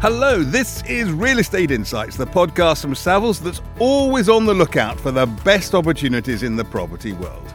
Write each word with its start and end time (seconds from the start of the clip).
Hello, 0.00 0.42
this 0.42 0.82
is 0.84 1.12
Real 1.12 1.40
Estate 1.40 1.70
Insights, 1.70 2.16
the 2.16 2.26
podcast 2.26 2.80
from 2.80 2.94
Savills 2.94 3.38
that's 3.38 3.60
always 3.78 4.30
on 4.30 4.46
the 4.46 4.54
lookout 4.54 4.98
for 4.98 5.10
the 5.10 5.26
best 5.26 5.74
opportunities 5.74 6.42
in 6.42 6.56
the 6.56 6.64
property 6.64 7.12
world. 7.12 7.52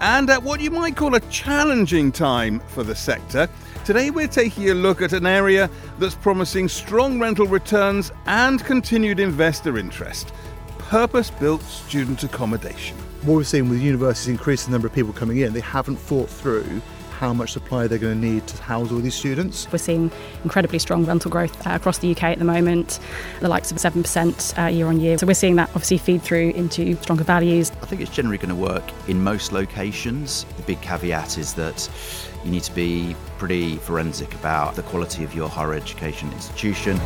And 0.00 0.30
at 0.30 0.42
what 0.42 0.62
you 0.62 0.70
might 0.70 0.96
call 0.96 1.16
a 1.16 1.20
challenging 1.28 2.10
time 2.10 2.60
for 2.60 2.82
the 2.82 2.94
sector, 2.94 3.46
today 3.84 4.08
we're 4.08 4.26
taking 4.26 4.70
a 4.70 4.74
look 4.74 5.02
at 5.02 5.12
an 5.12 5.26
area 5.26 5.68
that's 5.98 6.14
promising 6.14 6.66
strong 6.66 7.20
rental 7.20 7.46
returns 7.46 8.10
and 8.24 8.64
continued 8.64 9.20
investor 9.20 9.76
interest 9.76 10.32
purpose 10.92 11.30
built 11.30 11.62
student 11.62 12.22
accommodation. 12.22 12.94
What 13.22 13.36
we've 13.36 13.46
seen 13.46 13.70
with 13.70 13.80
universities 13.80 14.28
increasing 14.28 14.70
the 14.70 14.74
number 14.76 14.88
of 14.88 14.94
people 14.94 15.12
coming 15.14 15.38
in, 15.38 15.54
they 15.54 15.60
haven't 15.60 15.96
thought 15.96 16.28
through 16.28 16.82
how 17.22 17.32
much 17.32 17.52
supply 17.52 17.86
they're 17.86 17.98
going 17.98 18.20
to 18.20 18.26
need 18.32 18.44
to 18.48 18.60
house 18.64 18.90
all 18.90 18.98
these 18.98 19.14
students. 19.14 19.70
We're 19.70 19.78
seeing 19.78 20.10
incredibly 20.42 20.80
strong 20.80 21.04
rental 21.04 21.30
growth 21.30 21.64
uh, 21.64 21.70
across 21.70 21.98
the 21.98 22.10
UK 22.10 22.24
at 22.24 22.40
the 22.40 22.44
moment, 22.44 22.98
the 23.38 23.48
likes 23.48 23.70
of 23.70 23.78
7% 23.78 24.58
uh, 24.58 24.66
year 24.66 24.88
on 24.88 24.98
year. 24.98 25.16
So 25.18 25.28
we're 25.28 25.34
seeing 25.34 25.54
that 25.54 25.68
obviously 25.68 25.98
feed 25.98 26.20
through 26.20 26.50
into 26.50 26.96
stronger 26.96 27.22
values. 27.22 27.70
I 27.80 27.86
think 27.86 28.00
it's 28.00 28.10
generally 28.10 28.38
going 28.38 28.48
to 28.48 28.60
work 28.60 28.82
in 29.06 29.22
most 29.22 29.52
locations. 29.52 30.46
The 30.56 30.64
big 30.64 30.80
caveat 30.80 31.38
is 31.38 31.54
that 31.54 31.88
you 32.44 32.50
need 32.50 32.64
to 32.64 32.74
be 32.74 33.14
pretty 33.38 33.76
forensic 33.76 34.34
about 34.34 34.74
the 34.74 34.82
quality 34.82 35.22
of 35.22 35.32
your 35.32 35.48
higher 35.48 35.74
education 35.74 36.32
institution. 36.32 36.98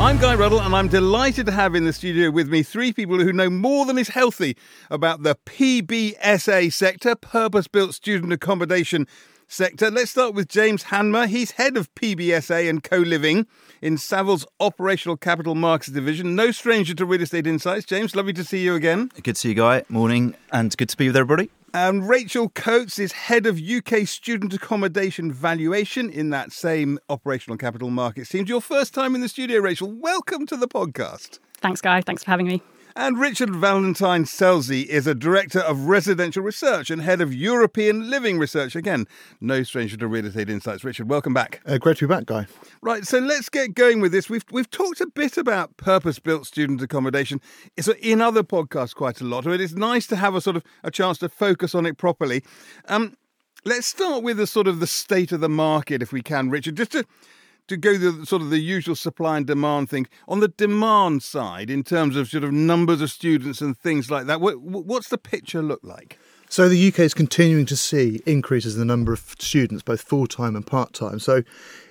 I'm 0.00 0.16
Guy 0.16 0.34
Ruddle, 0.34 0.62
and 0.62 0.74
I'm 0.74 0.88
delighted 0.88 1.44
to 1.44 1.52
have 1.52 1.74
in 1.74 1.84
the 1.84 1.92
studio 1.92 2.30
with 2.30 2.48
me 2.48 2.62
three 2.62 2.90
people 2.90 3.18
who 3.18 3.34
know 3.34 3.50
more 3.50 3.84
than 3.84 3.98
is 3.98 4.08
healthy 4.08 4.56
about 4.90 5.24
the 5.24 5.36
PBSA 5.44 6.72
sector, 6.72 7.14
purpose 7.14 7.68
built 7.68 7.94
student 7.94 8.32
accommodation 8.32 9.06
sector. 9.46 9.90
Let's 9.90 10.10
start 10.10 10.32
with 10.32 10.48
James 10.48 10.84
Hanmer. 10.84 11.28
He's 11.28 11.50
head 11.52 11.76
of 11.76 11.94
PBSA 11.96 12.70
and 12.70 12.82
co 12.82 12.96
living 12.96 13.46
in 13.82 13.96
Savills 13.96 14.46
Operational 14.58 15.18
Capital 15.18 15.54
Markets 15.54 15.92
Division. 15.92 16.34
No 16.34 16.50
stranger 16.50 16.94
to 16.94 17.04
real 17.04 17.20
estate 17.20 17.46
insights. 17.46 17.84
James, 17.84 18.16
lovely 18.16 18.32
to 18.32 18.42
see 18.42 18.64
you 18.64 18.74
again. 18.74 19.10
Good 19.22 19.34
to 19.34 19.40
see 19.40 19.50
you, 19.50 19.54
Guy. 19.54 19.84
Morning, 19.90 20.34
and 20.50 20.74
good 20.78 20.88
to 20.88 20.96
be 20.96 21.08
with 21.08 21.16
everybody. 21.16 21.50
And 21.72 22.08
Rachel 22.08 22.48
Coates 22.48 22.98
is 22.98 23.12
head 23.12 23.46
of 23.46 23.60
UK 23.60 24.04
student 24.04 24.52
accommodation 24.52 25.32
valuation 25.32 26.10
in 26.10 26.30
that 26.30 26.50
same 26.50 26.98
operational 27.08 27.56
capital 27.56 27.90
markets 27.90 28.30
team. 28.30 28.44
Your 28.46 28.60
first 28.60 28.92
time 28.92 29.14
in 29.14 29.20
the 29.20 29.28
studio, 29.28 29.60
Rachel. 29.60 29.88
Welcome 29.88 30.46
to 30.46 30.56
the 30.56 30.66
podcast. 30.66 31.38
Thanks, 31.58 31.80
Guy. 31.80 32.00
Thanks 32.00 32.24
for 32.24 32.30
having 32.32 32.48
me. 32.48 32.60
And 32.96 33.20
Richard 33.20 33.54
Valentine 33.54 34.24
Selsey 34.24 34.84
is 34.86 35.06
a 35.06 35.14
director 35.14 35.60
of 35.60 35.86
residential 35.86 36.42
research 36.42 36.90
and 36.90 37.00
head 37.00 37.20
of 37.20 37.32
European 37.32 38.10
living 38.10 38.38
research. 38.38 38.74
Again, 38.74 39.06
no 39.40 39.62
stranger 39.62 39.96
to 39.96 40.08
real 40.08 40.26
estate 40.26 40.50
insights. 40.50 40.82
Richard, 40.82 41.08
welcome 41.08 41.32
back. 41.32 41.60
Uh, 41.64 41.78
great 41.78 41.98
to 41.98 42.08
be 42.08 42.14
back, 42.14 42.26
Guy. 42.26 42.46
Right, 42.82 43.06
so 43.06 43.18
let's 43.18 43.48
get 43.48 43.74
going 43.74 44.00
with 44.00 44.12
this. 44.12 44.28
We've 44.28 44.44
we've 44.50 44.70
talked 44.70 45.00
a 45.00 45.06
bit 45.06 45.36
about 45.36 45.76
purpose-built 45.76 46.46
student 46.46 46.82
accommodation. 46.82 47.40
It's 47.76 47.88
in 47.88 48.20
other 48.20 48.42
podcasts 48.42 48.94
quite 48.94 49.20
a 49.20 49.24
lot. 49.24 49.44
but 49.44 49.52
It 49.52 49.60
is 49.60 49.76
nice 49.76 50.06
to 50.08 50.16
have 50.16 50.34
a 50.34 50.40
sort 50.40 50.56
of 50.56 50.64
a 50.82 50.90
chance 50.90 51.18
to 51.18 51.28
focus 51.28 51.74
on 51.74 51.86
it 51.86 51.96
properly. 51.96 52.42
Um, 52.88 53.16
let's 53.64 53.86
start 53.86 54.22
with 54.22 54.36
the 54.36 54.46
sort 54.46 54.66
of 54.66 54.80
the 54.80 54.86
state 54.86 55.30
of 55.32 55.40
the 55.40 55.48
market, 55.48 56.02
if 56.02 56.12
we 56.12 56.22
can, 56.22 56.50
Richard, 56.50 56.76
just 56.76 56.92
to 56.92 57.04
to 57.70 57.76
go 57.76 57.96
the 57.96 58.26
sort 58.26 58.42
of 58.42 58.50
the 58.50 58.58
usual 58.58 58.96
supply 58.96 59.36
and 59.36 59.46
demand 59.46 59.88
thing. 59.88 60.06
On 60.26 60.40
the 60.40 60.48
demand 60.48 61.22
side 61.22 61.70
in 61.70 61.84
terms 61.84 62.16
of 62.16 62.28
sort 62.28 62.44
of 62.44 62.52
numbers 62.52 63.00
of 63.00 63.10
students 63.10 63.60
and 63.60 63.78
things 63.78 64.10
like 64.10 64.26
that 64.26 64.40
what, 64.40 64.60
what's 64.60 65.08
the 65.08 65.18
picture 65.18 65.62
look 65.62 65.80
like 65.82 66.18
so 66.50 66.68
the 66.68 66.88
UK 66.88 66.98
is 66.98 67.14
continuing 67.14 67.64
to 67.66 67.76
see 67.76 68.20
increases 68.26 68.74
in 68.74 68.80
the 68.80 68.84
number 68.84 69.12
of 69.12 69.36
students, 69.38 69.84
both 69.84 70.02
full 70.02 70.26
time 70.26 70.56
and 70.56 70.66
part 70.66 70.92
time. 70.92 71.20
So 71.20 71.44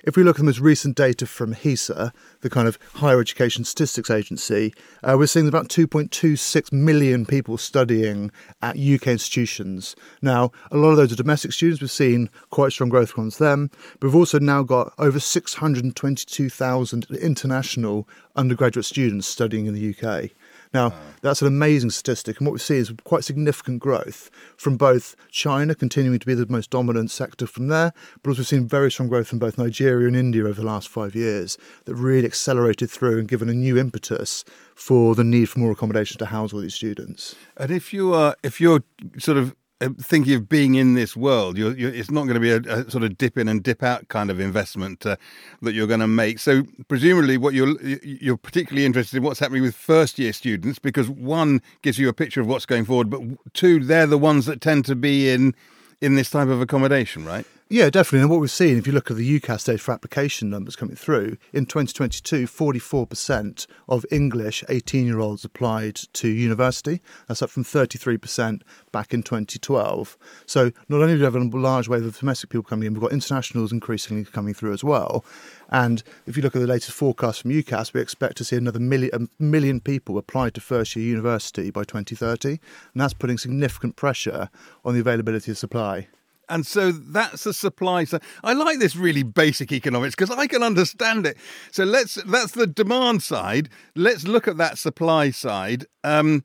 if 0.04 0.18
we 0.18 0.22
look 0.22 0.36
at 0.36 0.40
the 0.40 0.44
most 0.44 0.60
recent 0.60 0.96
data 0.96 1.24
from 1.24 1.54
HESA, 1.54 2.12
the 2.42 2.50
kind 2.50 2.68
of 2.68 2.78
higher 2.96 3.20
education 3.20 3.64
statistics 3.64 4.10
agency, 4.10 4.74
uh, 5.02 5.16
we're 5.18 5.28
seeing 5.28 5.48
about 5.48 5.70
2.26 5.70 6.74
million 6.74 7.24
people 7.24 7.56
studying 7.56 8.30
at 8.60 8.76
UK 8.76 9.06
institutions. 9.06 9.96
Now, 10.20 10.52
a 10.70 10.76
lot 10.76 10.90
of 10.90 10.98
those 10.98 11.12
are 11.14 11.16
domestic 11.16 11.52
students. 11.52 11.80
We've 11.80 11.90
seen 11.90 12.28
quite 12.50 12.72
strong 12.72 12.90
growth 12.90 13.14
amongst 13.16 13.38
them, 13.38 13.70
but 13.98 14.08
we've 14.08 14.14
also 14.14 14.38
now 14.38 14.62
got 14.62 14.92
over 14.98 15.18
622,000 15.18 17.06
international 17.10 18.06
undergraduate 18.36 18.84
students 18.84 19.26
studying 19.26 19.64
in 19.64 19.72
the 19.72 19.94
UK. 19.94 20.32
Now, 20.72 20.94
that's 21.20 21.42
an 21.42 21.48
amazing 21.48 21.90
statistic, 21.90 22.38
and 22.38 22.46
what 22.46 22.52
we 22.52 22.60
see 22.60 22.76
is 22.76 22.92
quite 23.02 23.24
significant 23.24 23.80
growth 23.80 24.30
from 24.56 24.76
both 24.76 25.16
China 25.30 25.74
continuing 25.74 26.20
to 26.20 26.26
be 26.26 26.34
the 26.34 26.46
most 26.46 26.70
dominant 26.70 27.10
sector 27.10 27.46
from 27.46 27.66
there, 27.66 27.92
but 28.22 28.30
also 28.30 28.40
we've 28.40 28.46
seen 28.46 28.68
very 28.68 28.90
strong 28.90 29.08
growth 29.08 29.26
from 29.26 29.40
both 29.40 29.58
Nigeria 29.58 30.06
and 30.06 30.16
India 30.16 30.44
over 30.44 30.60
the 30.60 30.66
last 30.66 30.88
five 30.88 31.16
years 31.16 31.58
that 31.86 31.96
really 31.96 32.26
accelerated 32.26 32.88
through 32.88 33.18
and 33.18 33.26
given 33.26 33.48
a 33.48 33.54
new 33.54 33.76
impetus 33.76 34.44
for 34.76 35.16
the 35.16 35.24
need 35.24 35.46
for 35.46 35.58
more 35.58 35.72
accommodation 35.72 36.18
to 36.18 36.26
house 36.26 36.52
all 36.52 36.60
these 36.60 36.74
students. 36.74 37.34
And 37.56 37.72
if 37.72 37.92
you 37.92 38.14
are, 38.14 38.36
if 38.44 38.60
you're 38.60 38.84
sort 39.18 39.38
of 39.38 39.50
uh, 39.50 39.54
thinking 39.98 40.34
of 40.34 40.48
being 40.48 40.74
in 40.74 40.94
this 40.94 41.16
world, 41.16 41.56
you're, 41.56 41.76
you're, 41.76 41.92
it's 41.92 42.10
not 42.10 42.26
going 42.26 42.34
to 42.34 42.40
be 42.40 42.50
a, 42.50 42.58
a, 42.58 42.90
sort 42.90 43.02
of 43.02 43.16
dip 43.16 43.38
in 43.38 43.48
and 43.48 43.62
dip 43.62 43.82
out 43.82 44.08
kind 44.08 44.30
of 44.30 44.38
investment 44.38 45.06
uh, 45.06 45.16
that 45.62 45.72
you're 45.72 45.86
going 45.86 46.00
to 46.00 46.06
make. 46.06 46.38
So 46.38 46.64
presumably, 46.88 47.38
what 47.38 47.54
you're 47.54 47.80
you're 47.82 48.36
particularly 48.36 48.84
interested 48.84 49.16
in 49.16 49.22
what's 49.22 49.40
happening 49.40 49.62
with 49.62 49.74
first 49.74 50.18
year 50.18 50.32
students 50.32 50.78
because 50.78 51.08
one 51.08 51.62
gives 51.82 51.98
you 51.98 52.08
a 52.08 52.12
picture 52.12 52.40
of 52.40 52.46
what's 52.46 52.66
going 52.66 52.84
forward, 52.84 53.08
but 53.08 53.22
two, 53.54 53.80
they're 53.80 54.06
the 54.06 54.18
ones 54.18 54.46
that 54.46 54.60
tend 54.60 54.84
to 54.86 54.94
be 54.94 55.30
in 55.30 55.54
in 56.00 56.14
this 56.14 56.30
type 56.30 56.48
of 56.48 56.60
accommodation, 56.60 57.24
right? 57.24 57.46
Yeah, 57.72 57.88
definitely. 57.88 58.22
And 58.22 58.30
what 58.30 58.40
we've 58.40 58.50
seen, 58.50 58.78
if 58.78 58.88
you 58.88 58.92
look 58.92 59.12
at 59.12 59.16
the 59.16 59.40
UCAS 59.40 59.64
data 59.64 59.78
for 59.78 59.92
application 59.92 60.50
numbers 60.50 60.74
coming 60.74 60.96
through, 60.96 61.36
in 61.52 61.66
2022, 61.66 62.48
44% 62.48 63.68
of 63.88 64.04
English 64.10 64.64
18 64.68 65.06
year 65.06 65.20
olds 65.20 65.44
applied 65.44 65.94
to 66.14 66.26
university. 66.26 67.00
That's 67.28 67.42
up 67.42 67.50
from 67.50 67.62
33% 67.62 68.62
back 68.90 69.14
in 69.14 69.22
2012. 69.22 70.18
So 70.46 70.72
not 70.88 71.00
only 71.00 71.14
do 71.14 71.20
we 71.20 71.24
have 71.24 71.36
a 71.36 71.44
large 71.56 71.86
wave 71.86 72.04
of 72.04 72.18
domestic 72.18 72.50
people 72.50 72.64
coming 72.64 72.88
in, 72.88 72.94
we've 72.94 73.02
got 73.02 73.12
internationals 73.12 73.70
increasingly 73.70 74.24
coming 74.24 74.52
through 74.52 74.72
as 74.72 74.82
well. 74.82 75.24
And 75.68 76.02
if 76.26 76.36
you 76.36 76.42
look 76.42 76.56
at 76.56 76.62
the 76.62 76.66
latest 76.66 76.90
forecast 76.90 77.42
from 77.42 77.52
UCAS, 77.52 77.94
we 77.94 78.00
expect 78.00 78.36
to 78.38 78.44
see 78.44 78.56
another 78.56 78.80
million, 78.80 79.28
million 79.38 79.78
people 79.78 80.18
apply 80.18 80.50
to 80.50 80.60
first 80.60 80.96
year 80.96 81.06
university 81.06 81.70
by 81.70 81.84
2030. 81.84 82.48
And 82.48 82.58
that's 82.96 83.14
putting 83.14 83.38
significant 83.38 83.94
pressure 83.94 84.50
on 84.84 84.94
the 84.94 85.00
availability 85.00 85.52
of 85.52 85.58
supply. 85.58 86.08
And 86.50 86.66
so 86.66 86.92
that's 86.92 87.44
the 87.44 87.54
supply 87.54 88.04
side. 88.04 88.22
I 88.44 88.52
like 88.52 88.78
this 88.80 88.96
really 88.96 89.22
basic 89.22 89.72
economics 89.72 90.14
because 90.14 90.36
I 90.36 90.46
can 90.46 90.62
understand 90.62 91.24
it. 91.24 91.38
So 91.70 91.84
let's 91.84 92.14
that's 92.24 92.52
the 92.52 92.66
demand 92.66 93.22
side. 93.22 93.70
Let's 93.94 94.26
look 94.26 94.48
at 94.48 94.56
that 94.58 94.76
supply 94.76 95.30
side. 95.30 95.86
Um, 96.04 96.44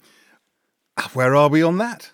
where 1.13 1.35
are 1.35 1.49
we 1.49 1.63
on 1.63 1.77
that? 1.79 2.11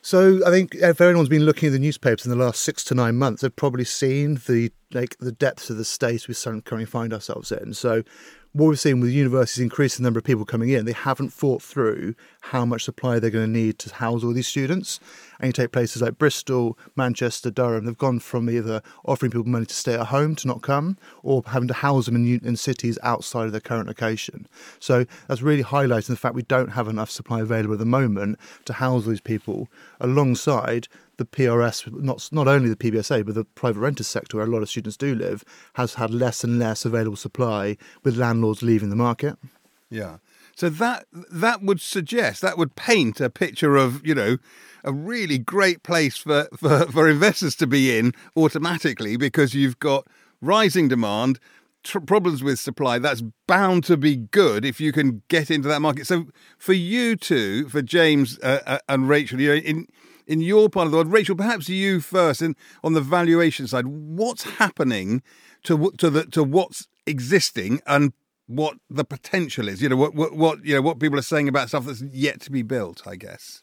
So 0.00 0.40
I 0.46 0.50
think 0.50 0.74
if 0.74 1.00
anyone's 1.00 1.28
been 1.28 1.44
looking 1.44 1.66
at 1.66 1.72
the 1.72 1.78
newspapers 1.78 2.24
in 2.24 2.30
the 2.30 2.44
last 2.44 2.60
six 2.62 2.82
to 2.84 2.94
nine 2.94 3.16
months, 3.16 3.42
they've 3.42 3.54
probably 3.54 3.84
seen 3.84 4.40
the 4.46 4.72
like 4.92 5.18
the 5.18 5.32
depths 5.32 5.68
of 5.68 5.76
the 5.76 5.84
state 5.84 6.26
we 6.28 6.34
currently 6.34 6.86
find 6.86 7.12
ourselves 7.12 7.52
in. 7.52 7.74
So 7.74 8.04
what 8.52 8.68
we've 8.68 8.80
seen 8.80 9.00
with 9.00 9.10
universities 9.10 9.62
increasing 9.62 10.02
the 10.02 10.06
number 10.06 10.18
of 10.18 10.24
people 10.24 10.44
coming 10.44 10.70
in, 10.70 10.84
they 10.84 10.92
haven't 10.92 11.32
thought 11.32 11.62
through 11.62 12.14
how 12.40 12.64
much 12.64 12.84
supply 12.84 13.18
they're 13.18 13.30
going 13.30 13.44
to 13.44 13.58
need 13.58 13.78
to 13.78 13.94
house 13.94 14.24
all 14.24 14.32
these 14.32 14.46
students. 14.46 15.00
And 15.38 15.48
you 15.48 15.52
take 15.52 15.70
places 15.70 16.02
like 16.02 16.18
Bristol, 16.18 16.78
Manchester, 16.96 17.50
Durham, 17.50 17.84
they've 17.84 17.96
gone 17.96 18.20
from 18.20 18.48
either 18.48 18.82
offering 19.04 19.30
people 19.30 19.44
money 19.44 19.66
to 19.66 19.74
stay 19.74 19.94
at 19.94 20.06
home 20.06 20.34
to 20.36 20.48
not 20.48 20.62
come 20.62 20.96
or 21.22 21.42
having 21.46 21.68
to 21.68 21.74
house 21.74 22.06
them 22.06 22.16
in, 22.16 22.40
in 22.44 22.56
cities 22.56 22.98
outside 23.02 23.46
of 23.46 23.52
their 23.52 23.60
current 23.60 23.86
location. 23.86 24.46
So 24.80 25.04
that's 25.26 25.42
really 25.42 25.62
highlighting 25.62 26.08
the 26.08 26.16
fact 26.16 26.34
we 26.34 26.42
don't 26.42 26.70
have 26.70 26.88
enough 26.88 27.10
supply 27.10 27.40
available 27.40 27.74
at 27.74 27.80
the 27.80 27.84
moment 27.84 28.38
to 28.64 28.72
house 28.72 29.04
these 29.04 29.20
people 29.20 29.68
alongside 30.00 30.88
the 31.18 31.26
PRS, 31.26 31.92
not 31.92 32.28
not 32.32 32.48
only 32.48 32.68
the 32.68 32.76
PBSA, 32.76 33.26
but 33.26 33.34
the 33.34 33.44
private 33.44 33.80
renters 33.80 34.06
sector, 34.06 34.38
where 34.38 34.46
a 34.46 34.50
lot 34.50 34.62
of 34.62 34.70
students 34.70 34.96
do 34.96 35.14
live, 35.14 35.44
has 35.74 35.94
had 35.94 36.10
less 36.10 36.42
and 36.42 36.58
less 36.58 36.84
available 36.84 37.16
supply, 37.16 37.76
with 38.02 38.16
landlords 38.16 38.62
leaving 38.62 38.88
the 38.88 38.96
market. 38.96 39.36
Yeah. 39.90 40.18
So 40.54 40.68
that 40.70 41.06
that 41.12 41.62
would 41.62 41.80
suggest 41.80 42.40
that 42.42 42.58
would 42.58 42.74
paint 42.74 43.20
a 43.20 43.30
picture 43.30 43.76
of 43.76 44.04
you 44.06 44.14
know 44.14 44.38
a 44.84 44.92
really 44.92 45.38
great 45.38 45.82
place 45.82 46.16
for, 46.16 46.48
for, 46.56 46.86
for 46.86 47.08
investors 47.08 47.54
to 47.56 47.66
be 47.66 47.98
in 47.98 48.12
automatically 48.36 49.16
because 49.16 49.54
you've 49.54 49.78
got 49.80 50.06
rising 50.40 50.88
demand, 50.88 51.38
tr- 51.82 51.98
problems 51.98 52.42
with 52.42 52.58
supply. 52.58 52.98
That's 52.98 53.22
bound 53.46 53.84
to 53.84 53.96
be 53.96 54.16
good 54.16 54.64
if 54.64 54.80
you 54.80 54.92
can 54.92 55.22
get 55.28 55.50
into 55.50 55.68
that 55.68 55.80
market. 55.80 56.06
So 56.06 56.26
for 56.58 56.72
you 56.72 57.16
two, 57.16 57.68
for 57.68 57.82
James 57.82 58.38
uh, 58.40 58.60
uh 58.66 58.78
and 58.88 59.08
Rachel, 59.08 59.40
you 59.40 59.48
know, 59.48 59.56
in 59.56 59.86
in 60.28 60.40
your 60.42 60.68
part 60.68 60.86
of 60.86 60.92
the 60.92 60.98
world, 60.98 61.10
Rachel, 61.10 61.34
perhaps 61.34 61.68
you 61.68 62.00
first, 62.00 62.42
on 62.84 62.92
the 62.92 63.00
valuation 63.00 63.66
side, 63.66 63.86
what's 63.86 64.44
happening 64.44 65.22
to 65.64 65.90
to 65.98 66.10
the 66.10 66.26
to 66.26 66.44
what's 66.44 66.86
existing 67.06 67.80
and 67.86 68.12
what 68.46 68.76
the 68.88 69.04
potential 69.04 69.68
is? 69.68 69.82
You 69.82 69.88
know, 69.88 69.96
what 69.96 70.14
what, 70.14 70.34
what 70.34 70.64
you 70.64 70.74
know 70.74 70.82
what 70.82 71.00
people 71.00 71.18
are 71.18 71.22
saying 71.22 71.48
about 71.48 71.68
stuff 71.68 71.86
that's 71.86 72.02
yet 72.02 72.40
to 72.42 72.52
be 72.52 72.62
built. 72.62 73.06
I 73.06 73.16
guess. 73.16 73.62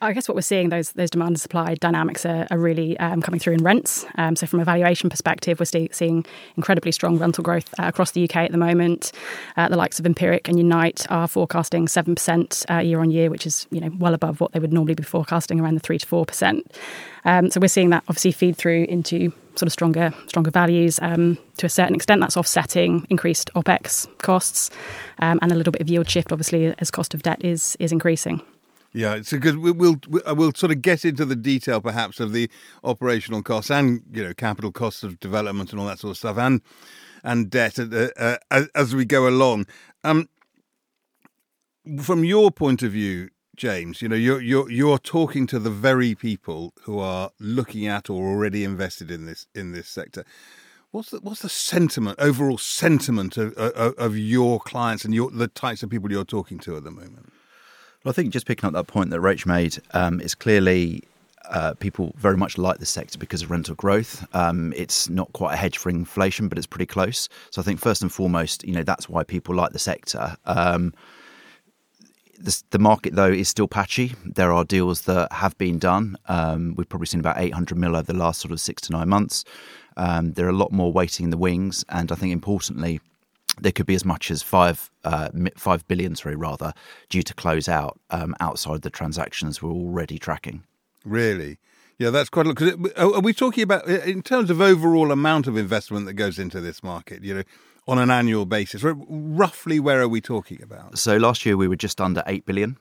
I 0.00 0.12
guess 0.12 0.28
what 0.28 0.36
we're 0.36 0.42
seeing 0.42 0.68
those 0.68 0.92
those 0.92 1.10
demand 1.10 1.30
and 1.30 1.40
supply 1.40 1.74
dynamics 1.74 2.24
are, 2.24 2.46
are 2.52 2.58
really 2.58 2.96
um, 2.98 3.20
coming 3.20 3.40
through 3.40 3.54
in 3.54 3.64
rents. 3.64 4.06
Um, 4.16 4.36
so 4.36 4.46
from 4.46 4.60
a 4.60 4.64
valuation 4.64 5.10
perspective, 5.10 5.58
we're 5.58 5.66
see, 5.66 5.88
seeing 5.90 6.24
incredibly 6.56 6.92
strong 6.92 7.18
rental 7.18 7.42
growth 7.42 7.68
uh, 7.80 7.88
across 7.88 8.12
the 8.12 8.22
UK 8.22 8.36
at 8.36 8.52
the 8.52 8.58
moment. 8.58 9.10
Uh, 9.56 9.68
the 9.68 9.76
likes 9.76 9.98
of 9.98 10.06
Empiric 10.06 10.48
and 10.48 10.56
Unite 10.56 11.04
are 11.10 11.26
forecasting 11.26 11.88
seven 11.88 12.14
percent 12.14 12.64
uh, 12.70 12.78
year 12.78 13.00
on 13.00 13.10
year, 13.10 13.28
which 13.28 13.44
is 13.44 13.66
you 13.70 13.80
know 13.80 13.90
well 13.98 14.14
above 14.14 14.40
what 14.40 14.52
they 14.52 14.60
would 14.60 14.72
normally 14.72 14.94
be 14.94 15.02
forecasting 15.02 15.60
around 15.60 15.74
the 15.74 15.80
three 15.80 15.98
to 15.98 16.06
four 16.06 16.24
percent. 16.24 16.70
Um, 17.24 17.50
so 17.50 17.58
we're 17.60 17.68
seeing 17.68 17.90
that 17.90 18.04
obviously 18.08 18.30
feed 18.30 18.56
through 18.56 18.84
into 18.84 19.32
sort 19.56 19.66
of 19.66 19.72
stronger 19.72 20.14
stronger 20.28 20.52
values. 20.52 21.00
Um, 21.02 21.38
to 21.56 21.66
a 21.66 21.68
certain 21.68 21.96
extent, 21.96 22.20
that's 22.20 22.36
offsetting 22.36 23.04
increased 23.10 23.50
opex 23.56 24.06
costs 24.18 24.70
um, 25.18 25.40
and 25.42 25.50
a 25.50 25.56
little 25.56 25.72
bit 25.72 25.82
of 25.82 25.88
yield 25.88 26.08
shift, 26.08 26.30
obviously, 26.30 26.72
as 26.78 26.92
cost 26.92 27.14
of 27.14 27.22
debt 27.24 27.44
is 27.44 27.76
is 27.80 27.90
increasing. 27.90 28.40
Yeah, 28.92 29.14
it's 29.14 29.32
a 29.32 29.38
good. 29.38 29.58
We'll 29.58 29.74
we'll 29.74 30.00
we'll 30.34 30.54
sort 30.54 30.72
of 30.72 30.80
get 30.80 31.04
into 31.04 31.24
the 31.24 31.36
detail, 31.36 31.80
perhaps, 31.80 32.20
of 32.20 32.32
the 32.32 32.50
operational 32.82 33.42
costs 33.42 33.70
and 33.70 34.02
you 34.12 34.24
know 34.24 34.32
capital 34.32 34.72
costs 34.72 35.02
of 35.02 35.20
development 35.20 35.72
and 35.72 35.80
all 35.80 35.86
that 35.86 35.98
sort 35.98 36.12
of 36.12 36.16
stuff, 36.16 36.38
and 36.38 36.62
and 37.22 37.50
debt 37.50 37.78
uh, 37.78 38.08
uh, 38.16 38.64
as 38.74 38.94
we 38.94 39.04
go 39.04 39.28
along. 39.28 39.66
Um, 40.04 40.28
from 42.00 42.24
your 42.24 42.50
point 42.50 42.82
of 42.82 42.92
view, 42.92 43.28
James, 43.56 44.00
you 44.00 44.08
know 44.08 44.16
you're 44.16 44.40
you're 44.40 44.70
you're 44.70 44.98
talking 44.98 45.46
to 45.48 45.58
the 45.58 45.70
very 45.70 46.14
people 46.14 46.72
who 46.82 46.98
are 46.98 47.30
looking 47.38 47.86
at 47.86 48.08
or 48.08 48.26
already 48.30 48.64
invested 48.64 49.10
in 49.10 49.26
this 49.26 49.46
in 49.54 49.72
this 49.72 49.88
sector. 49.88 50.24
What's 50.92 51.10
the 51.10 51.18
what's 51.18 51.42
the 51.42 51.50
sentiment, 51.50 52.18
overall 52.18 52.56
sentiment 52.56 53.36
of 53.36 53.52
of, 53.54 53.94
of 53.98 54.16
your 54.16 54.60
clients 54.60 55.04
and 55.04 55.14
your 55.14 55.30
the 55.30 55.48
types 55.48 55.82
of 55.82 55.90
people 55.90 56.10
you're 56.10 56.24
talking 56.24 56.58
to 56.60 56.76
at 56.78 56.84
the 56.84 56.90
moment? 56.90 57.32
Well, 58.04 58.10
I 58.10 58.14
think 58.14 58.32
just 58.32 58.46
picking 58.46 58.66
up 58.66 58.74
that 58.74 58.86
point 58.86 59.10
that 59.10 59.20
Rach 59.20 59.44
made, 59.44 59.78
um, 59.92 60.20
it's 60.20 60.34
clearly 60.34 61.02
uh, 61.50 61.74
people 61.74 62.14
very 62.16 62.36
much 62.36 62.58
like 62.58 62.78
the 62.78 62.86
sector 62.86 63.18
because 63.18 63.42
of 63.42 63.50
rental 63.50 63.74
growth. 63.74 64.26
Um, 64.34 64.72
it's 64.76 65.08
not 65.08 65.32
quite 65.32 65.54
a 65.54 65.56
hedge 65.56 65.78
for 65.78 65.90
inflation, 65.90 66.48
but 66.48 66.58
it's 66.58 66.66
pretty 66.66 66.86
close. 66.86 67.28
So 67.50 67.60
I 67.60 67.64
think 67.64 67.80
first 67.80 68.02
and 68.02 68.12
foremost, 68.12 68.64
you 68.64 68.72
know, 68.72 68.82
that's 68.82 69.08
why 69.08 69.24
people 69.24 69.54
like 69.54 69.72
the 69.72 69.78
sector. 69.78 70.36
Um, 70.46 70.94
the, 72.38 72.62
the, 72.70 72.78
market 72.78 73.16
though 73.16 73.32
is 73.32 73.48
still 73.48 73.66
patchy. 73.66 74.14
There 74.24 74.52
are 74.52 74.64
deals 74.64 75.02
that 75.02 75.32
have 75.32 75.58
been 75.58 75.80
done. 75.80 76.16
Um, 76.26 76.74
we've 76.76 76.88
probably 76.88 77.06
seen 77.06 77.20
about 77.20 77.40
800 77.40 77.76
mil 77.76 77.96
over 77.96 78.12
the 78.12 78.18
last 78.18 78.40
sort 78.40 78.52
of 78.52 78.60
six 78.60 78.82
to 78.82 78.92
nine 78.92 79.08
months. 79.08 79.44
Um, 79.96 80.34
there 80.34 80.46
are 80.46 80.50
a 80.50 80.56
lot 80.56 80.70
more 80.70 80.92
waiting 80.92 81.24
in 81.24 81.30
the 81.30 81.36
wings, 81.36 81.84
and 81.88 82.12
I 82.12 82.14
think 82.14 82.32
importantly, 82.32 83.00
there 83.60 83.72
could 83.72 83.86
be 83.86 83.94
as 83.94 84.04
much 84.04 84.30
as 84.30 84.42
five 84.42 84.90
uh, 85.04 85.28
five 85.56 85.86
billion, 85.88 86.14
sorry, 86.16 86.36
rather, 86.36 86.72
due 87.08 87.22
to 87.22 87.34
close 87.34 87.68
out 87.68 87.98
um, 88.10 88.34
outside 88.40 88.82
the 88.82 88.90
transactions 88.90 89.62
we're 89.62 89.70
already 89.70 90.18
tracking. 90.18 90.64
Really? 91.04 91.58
Yeah, 91.98 92.10
that's 92.10 92.30
quite 92.30 92.46
a 92.46 92.50
lot. 92.50 92.96
Are 92.96 93.20
we 93.20 93.32
talking 93.32 93.64
about 93.64 93.86
in 93.88 94.22
terms 94.22 94.50
of 94.50 94.60
overall 94.60 95.10
amount 95.10 95.48
of 95.48 95.56
investment 95.56 96.06
that 96.06 96.14
goes 96.14 96.38
into 96.38 96.60
this 96.60 96.82
market? 96.82 97.24
You 97.24 97.34
know, 97.34 97.42
on 97.88 97.98
an 97.98 98.10
annual 98.10 98.46
basis, 98.46 98.84
roughly 98.84 99.80
where 99.80 100.00
are 100.00 100.08
we 100.08 100.20
talking 100.20 100.62
about? 100.62 100.98
So 100.98 101.16
last 101.16 101.44
year 101.44 101.56
we 101.56 101.66
were 101.66 101.76
just 101.76 102.00
under 102.00 102.22
eight 102.26 102.46
billion. 102.46 102.78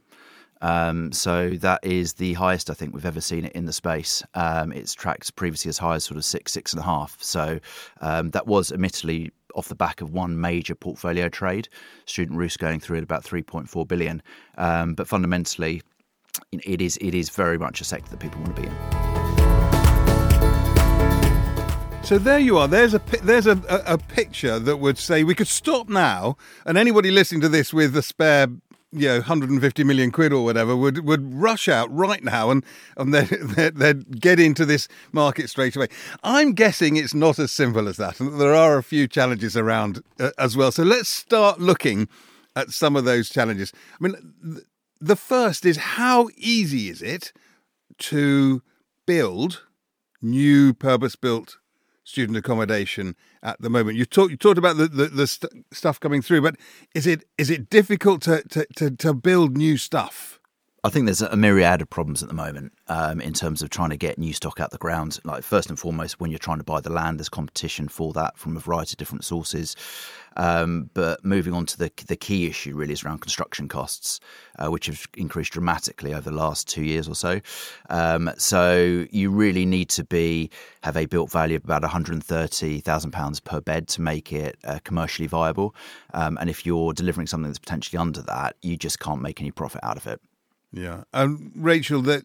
Um, 0.61 1.11
so 1.11 1.51
that 1.51 1.83
is 1.83 2.13
the 2.13 2.33
highest 2.33 2.69
I 2.69 2.73
think 2.73 2.93
we've 2.93 3.05
ever 3.05 3.21
seen 3.21 3.45
it 3.45 3.53
in 3.53 3.65
the 3.65 3.73
space. 3.73 4.23
Um, 4.33 4.71
it's 4.71 4.93
tracked 4.93 5.35
previously 5.35 5.69
as 5.69 5.77
high 5.77 5.95
as 5.95 6.03
sort 6.03 6.17
of 6.17 6.25
six, 6.25 6.51
six 6.51 6.73
and 6.73 6.79
a 6.81 6.85
half. 6.85 7.17
So 7.21 7.59
um, 8.01 8.31
that 8.31 8.47
was 8.47 8.71
admittedly 8.71 9.31
off 9.57 9.67
the 9.67 9.75
back 9.75 10.01
of 10.01 10.11
one 10.11 10.39
major 10.39 10.75
portfolio 10.75 11.27
trade, 11.27 11.67
Student 12.05 12.37
Roost 12.37 12.59
going 12.59 12.79
through 12.79 12.97
at 12.97 13.03
about 13.03 13.23
3.4 13.23 13.87
billion. 13.87 14.21
Um, 14.57 14.93
but 14.93 15.07
fundamentally, 15.07 15.81
it 16.51 16.81
is 16.81 16.97
it 16.97 17.15
is 17.15 17.29
very 17.29 17.57
much 17.57 17.81
a 17.81 17.83
sector 17.83 18.11
that 18.11 18.19
people 18.19 18.41
want 18.41 18.55
to 18.55 18.61
be 18.61 18.67
in. 18.67 18.75
So 22.03 22.17
there 22.17 22.39
you 22.39 22.57
are. 22.57 22.69
There's 22.69 22.93
a 22.93 23.01
there's 23.23 23.47
a, 23.47 23.61
a, 23.67 23.95
a, 23.95 23.97
picture 23.97 24.59
that 24.59 24.77
would 24.77 24.97
say 24.97 25.25
we 25.25 25.35
could 25.35 25.47
stop 25.47 25.89
now, 25.89 26.37
and 26.65 26.77
anybody 26.77 27.11
listening 27.11 27.41
to 27.41 27.49
this 27.49 27.73
with 27.73 27.97
a 27.97 28.01
spare 28.01 28.47
you 28.91 29.07
know 29.07 29.15
150 29.15 29.83
million 29.83 30.11
quid 30.11 30.31
or 30.31 30.43
whatever 30.43 30.75
would 30.75 31.05
would 31.05 31.33
rush 31.33 31.67
out 31.67 31.93
right 31.93 32.23
now 32.23 32.49
and 32.49 32.63
and 32.95 33.13
they 33.13 33.25
they'd 33.69 34.21
get 34.21 34.39
into 34.39 34.65
this 34.65 34.87
market 35.11 35.49
straight 35.49 35.75
away. 35.75 35.87
I'm 36.23 36.53
guessing 36.53 36.95
it's 36.95 37.13
not 37.13 37.39
as 37.39 37.51
simple 37.51 37.87
as 37.87 37.97
that, 37.97 38.19
and 38.19 38.39
there 38.39 38.55
are 38.55 38.77
a 38.77 38.83
few 38.83 39.07
challenges 39.07 39.57
around 39.57 40.01
uh, 40.19 40.31
as 40.37 40.55
well. 40.55 40.71
So 40.71 40.83
let's 40.83 41.09
start 41.09 41.59
looking 41.59 42.07
at 42.55 42.71
some 42.71 42.95
of 42.95 43.05
those 43.05 43.29
challenges. 43.29 43.71
I 43.99 44.07
mean, 44.07 44.61
the 44.99 45.15
first 45.15 45.65
is 45.65 45.77
how 45.77 46.29
easy 46.37 46.89
is 46.89 47.01
it 47.01 47.31
to 47.99 48.61
build 49.05 49.63
new 50.21 50.73
purpose-built 50.73 51.57
student 52.07 52.37
accommodation 52.37 53.15
at 53.43 53.61
the 53.61 53.69
moment. 53.69 53.97
You 53.97 54.05
talked 54.05 54.31
you 54.31 54.37
talked 54.37 54.57
about 54.57 54.77
the 54.77 54.87
the, 54.87 55.07
the 55.07 55.27
st- 55.27 55.65
stuff 55.73 55.99
coming 55.99 56.21
through, 56.21 56.41
but 56.41 56.55
is 56.95 57.05
it 57.05 57.25
is 57.37 57.49
it 57.49 57.69
difficult 57.69 58.21
to, 58.23 58.43
to, 58.43 58.65
to, 58.77 58.91
to 58.91 59.13
build 59.13 59.57
new 59.57 59.75
stuff? 59.77 60.36
I 60.87 60.89
think 60.89 61.03
there's 61.03 61.21
a 61.21 61.35
myriad 61.35 61.81
of 61.81 61.89
problems 61.89 62.23
at 62.23 62.29
the 62.29 62.33
moment 62.33 62.71
um, 62.87 63.19
in 63.19 63.33
terms 63.33 63.61
of 63.61 63.69
trying 63.69 63.89
to 63.89 63.97
get 63.97 64.17
new 64.17 64.31
stock 64.31 64.61
out 64.61 64.71
the 64.71 64.77
ground. 64.77 65.19
Like 65.25 65.43
first 65.43 65.67
and 65.67 65.77
foremost, 65.77 66.21
when 66.21 66.31
you're 66.31 66.39
trying 66.39 66.59
to 66.59 66.63
buy 66.63 66.79
the 66.79 66.89
land, 66.89 67.19
there's 67.19 67.27
competition 67.27 67.89
for 67.89 68.13
that 68.13 68.37
from 68.37 68.55
a 68.55 68.61
variety 68.61 68.93
of 68.93 68.97
different 68.97 69.25
sources. 69.25 69.75
Um, 70.37 70.89
but 70.93 71.25
moving 71.25 71.53
on 71.53 71.65
to 71.65 71.77
the 71.77 71.91
the 72.07 72.15
key 72.15 72.45
issue 72.45 72.73
really 72.73 72.93
is 72.93 73.03
around 73.03 73.19
construction 73.19 73.67
costs, 73.67 74.21
uh, 74.57 74.69
which 74.69 74.85
have 74.85 75.05
increased 75.17 75.51
dramatically 75.51 76.13
over 76.13 76.29
the 76.29 76.37
last 76.37 76.69
two 76.69 76.85
years 76.85 77.09
or 77.09 77.15
so. 77.15 77.41
Um, 77.89 78.31
so 78.37 79.05
you 79.11 79.29
really 79.29 79.65
need 79.65 79.89
to 79.89 80.05
be 80.05 80.49
have 80.83 80.95
a 80.95 81.05
built 81.05 81.29
value 81.29 81.57
of 81.57 81.65
about 81.65 81.81
130 81.81 82.79
thousand 82.79 83.11
pounds 83.11 83.41
per 83.41 83.59
bed 83.59 83.89
to 83.89 84.01
make 84.01 84.31
it 84.31 84.57
uh, 84.63 84.79
commercially 84.85 85.27
viable. 85.27 85.75
Um, 86.13 86.37
and 86.39 86.49
if 86.49 86.65
you're 86.65 86.93
delivering 86.93 87.27
something 87.27 87.49
that's 87.49 87.59
potentially 87.59 87.97
under 87.99 88.21
that, 88.21 88.55
you 88.61 88.77
just 88.77 89.01
can't 89.01 89.21
make 89.21 89.41
any 89.41 89.51
profit 89.51 89.81
out 89.83 89.97
of 89.97 90.07
it. 90.07 90.21
Yeah, 90.77 91.03
and 91.13 91.51
Rachel, 91.55 92.01
that 92.03 92.23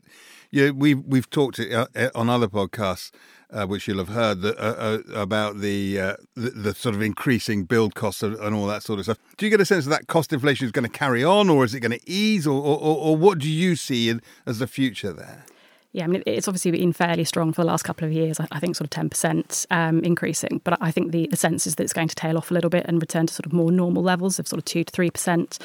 yeah, 0.50 0.70
we've 0.70 1.02
we've 1.04 1.28
talked 1.30 1.58
uh, 1.58 1.86
uh, 1.96 2.10
on 2.14 2.28
other 2.28 2.48
podcasts, 2.48 3.10
uh, 3.50 3.66
which 3.66 3.88
you'll 3.88 3.98
have 3.98 4.10
heard 4.10 4.42
that, 4.42 4.58
uh, 4.58 4.98
uh 5.14 5.18
about 5.18 5.60
the, 5.60 5.98
uh, 5.98 6.16
the, 6.34 6.50
the 6.50 6.74
sort 6.74 6.94
of 6.94 7.00
increasing 7.00 7.64
build 7.64 7.94
costs 7.94 8.22
and 8.22 8.54
all 8.54 8.66
that 8.66 8.82
sort 8.82 8.98
of 8.98 9.06
stuff. 9.06 9.18
Do 9.38 9.46
you 9.46 9.50
get 9.50 9.60
a 9.60 9.64
sense 9.64 9.86
that 9.86 9.90
that 9.90 10.06
cost 10.08 10.32
inflation 10.32 10.66
is 10.66 10.72
going 10.72 10.84
to 10.84 10.98
carry 10.98 11.24
on, 11.24 11.48
or 11.48 11.64
is 11.64 11.74
it 11.74 11.80
going 11.80 11.98
to 11.98 12.10
ease, 12.10 12.46
or, 12.46 12.60
or, 12.62 12.78
or 12.78 13.16
what 13.16 13.38
do 13.38 13.48
you 13.48 13.74
see 13.74 14.14
as 14.46 14.58
the 14.58 14.66
future 14.66 15.12
there? 15.12 15.46
Yeah, 15.94 16.04
I 16.04 16.06
mean, 16.06 16.22
it's 16.24 16.48
obviously 16.48 16.70
been 16.70 16.94
fairly 16.94 17.24
strong 17.24 17.52
for 17.52 17.60
the 17.60 17.66
last 17.66 17.82
couple 17.82 18.06
of 18.06 18.12
years. 18.12 18.40
I 18.40 18.58
think 18.58 18.76
sort 18.76 18.96
of 18.96 19.10
10% 19.10 19.66
um, 19.70 20.00
increasing. 20.00 20.62
But 20.64 20.78
I 20.80 20.90
think 20.90 21.12
the, 21.12 21.26
the 21.26 21.36
sense 21.36 21.66
is 21.66 21.74
that 21.74 21.84
it's 21.84 21.92
going 21.92 22.08
to 22.08 22.14
tail 22.14 22.38
off 22.38 22.50
a 22.50 22.54
little 22.54 22.70
bit 22.70 22.86
and 22.86 23.00
return 23.00 23.26
to 23.26 23.34
sort 23.34 23.44
of 23.44 23.52
more 23.52 23.70
normal 23.70 24.02
levels 24.02 24.38
of 24.38 24.48
sort 24.48 24.58
of 24.58 24.64
2 24.64 24.84
to 24.84 24.92
3% 24.92 25.58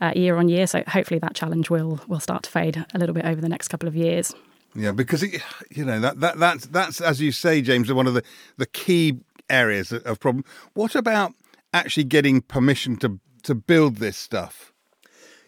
uh, 0.00 0.12
year 0.14 0.36
on 0.36 0.48
year. 0.48 0.68
So 0.68 0.84
hopefully 0.86 1.18
that 1.18 1.34
challenge 1.34 1.68
will 1.68 2.00
will 2.06 2.20
start 2.20 2.44
to 2.44 2.50
fade 2.50 2.84
a 2.94 2.98
little 2.98 3.14
bit 3.14 3.24
over 3.24 3.40
the 3.40 3.48
next 3.48 3.68
couple 3.68 3.88
of 3.88 3.96
years. 3.96 4.32
Yeah, 4.74 4.92
because 4.92 5.22
it, 5.22 5.42
you 5.70 5.84
know 5.84 6.00
that 6.00 6.20
that 6.20 6.38
that's 6.38 6.66
that's 6.66 7.00
as 7.00 7.20
you 7.20 7.32
say, 7.32 7.60
James, 7.60 7.92
one 7.92 8.06
of 8.06 8.14
the 8.14 8.22
the 8.56 8.66
key 8.66 9.18
areas 9.50 9.92
of 9.92 10.20
problem. 10.20 10.44
What 10.74 10.94
about 10.94 11.34
actually 11.74 12.04
getting 12.04 12.40
permission 12.40 12.96
to 12.98 13.18
to 13.42 13.54
build 13.54 13.96
this 13.96 14.16
stuff? 14.16 14.71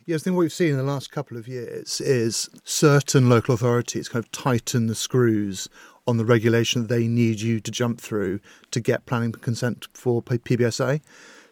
Yes, 0.07 0.21
I 0.21 0.25
think 0.25 0.37
what 0.37 0.43
we've 0.43 0.53
seen 0.53 0.73
in 0.73 0.77
the 0.77 0.83
last 0.83 1.11
couple 1.11 1.39
of 1.39 1.49
years 1.49 1.99
is 1.99 2.51
certain 2.63 3.31
local 3.31 3.55
authorities 3.55 4.11
kind 4.11 4.23
of 4.23 4.31
tighten 4.33 4.87
the 4.87 4.95
screws 4.95 5.67
on 6.07 6.19
the 6.19 6.27
regulation 6.27 6.83
that 6.83 6.89
they 6.89 7.09
need 7.09 7.41
you 7.41 7.59
to 7.61 7.71
jump 7.71 8.03
through 8.03 8.41
to 8.71 8.81
get 8.81 9.07
planning 9.07 9.33
consent 9.33 9.89
for 9.95 10.23
PBSA. 10.23 11.01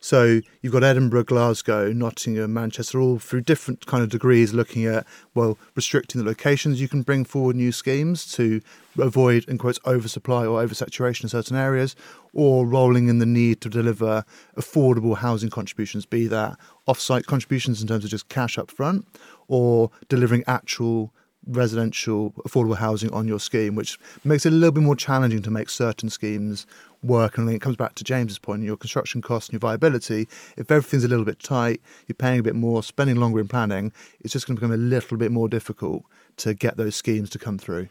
So 0.05 0.41
you've 0.61 0.73
got 0.73 0.83
Edinburgh, 0.83 1.23
Glasgow, 1.25 1.93
Nottingham, 1.93 2.53
Manchester, 2.53 3.01
all 3.01 3.21
through 3.21 3.43
different 3.43 3.87
kind 3.87 4.03
of 4.03 4.11
degrees 4.11 4.53
looking 4.53 4.85
at, 4.85 5.07
well, 5.33 5.57
restricting 5.77 6.21
the 6.21 6.27
locations 6.27 6.81
you 6.81 6.89
can 6.89 7.03
bring 7.03 7.25
forward 7.25 7.55
new 7.55 7.71
schemes 7.71 8.27
to 8.33 8.61
avoid, 8.99 9.45
in 9.45 9.59
quotes, 9.59 9.79
oversupply 9.87 10.45
or 10.45 10.61
oversaturation 10.61 11.23
in 11.23 11.29
certain 11.29 11.57
areas, 11.57 11.95
or 12.33 12.67
rolling 12.67 13.07
in 13.07 13.21
the 13.21 13.27
need 13.27 13.61
to 13.61 13.69
deliver 13.69 14.25
affordable 14.57 15.19
housing 15.19 15.51
contributions, 15.51 16.05
be 16.05 16.27
that 16.27 16.59
off-site 16.89 17.27
contributions 17.27 17.81
in 17.81 17.87
terms 17.87 18.03
of 18.03 18.11
just 18.11 18.29
cash 18.29 18.59
up 18.59 18.73
front, 18.73 19.07
or 19.47 19.89
delivering 20.09 20.43
actual 20.49 21.15
residential 21.47 22.33
affordable 22.47 22.77
housing 22.77 23.13
on 23.13 23.27
your 23.27 23.41
scheme, 23.41 23.75
which 23.75 23.99
makes 24.25 24.47
it 24.47 24.53
a 24.53 24.57
little 24.57 24.73
bit 24.73 24.83
more 24.83 24.97
challenging 24.97 25.43
to 25.43 25.51
make 25.51 25.69
certain 25.69 26.09
schemes 26.09 26.67
work. 27.03 27.37
And 27.37 27.49
it 27.51 27.61
comes 27.61 27.77
back 27.77 27.95
to 27.97 28.05
James's 28.05 28.39
point: 28.39 28.63
your 28.63 28.77
construction 28.77 29.23
costs 29.23 29.49
and 29.49 29.55
your 29.55 29.61
viability. 29.61 30.29
If 30.57 30.71
everything's 30.71 31.05
a 31.05 31.09
little 31.09 31.25
bit 31.25 31.41
tight, 31.41 31.81
you're 32.07 32.15
paying 32.15 32.41
a 32.41 32.43
bit 32.43 32.55
more, 32.55 32.83
spending 32.83 33.17
longer 33.17 33.41
in 33.41 33.49
planning, 33.49 33.93
it's 34.21 34.33
just 34.33 34.47
going 34.47 34.57
to 34.57 34.61
become 34.61 34.75
a 34.75 34.77
little 34.77 35.17
bit 35.17 35.33
more 35.33 35.49
difficult 35.49 36.05
to 36.39 36.55
get 36.55 36.77
those 36.77 36.97
schemes 36.97 37.31
to 37.31 37.39
come 37.39 37.59
through. 37.59 37.89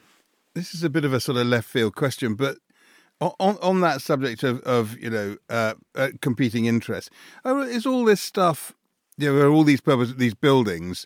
This 0.54 0.74
is 0.74 0.84
a 0.84 0.90
bit 0.90 1.06
of 1.06 1.14
a 1.14 1.20
sort 1.20 1.38
of 1.38 1.48
left 1.48 1.68
field 1.68 1.96
question, 1.96 2.36
but 2.36 2.58
on 3.20 3.58
on 3.62 3.82
that 3.82 4.02
subject 4.02 4.44
of 4.44 4.62
of 4.62 4.98
you 4.98 5.10
know 5.10 5.38
uh, 5.50 5.74
uh, 5.96 6.10
competing 6.22 6.66
interests, 6.66 7.10
is 7.46 7.86
all 7.86 8.06
this 8.06 8.22
stuff? 8.22 8.74
You 9.18 9.34
know, 9.34 9.52
all 9.52 9.64
these 9.64 9.82
purpose 9.82 10.14
these 10.14 10.34
buildings 10.34 11.06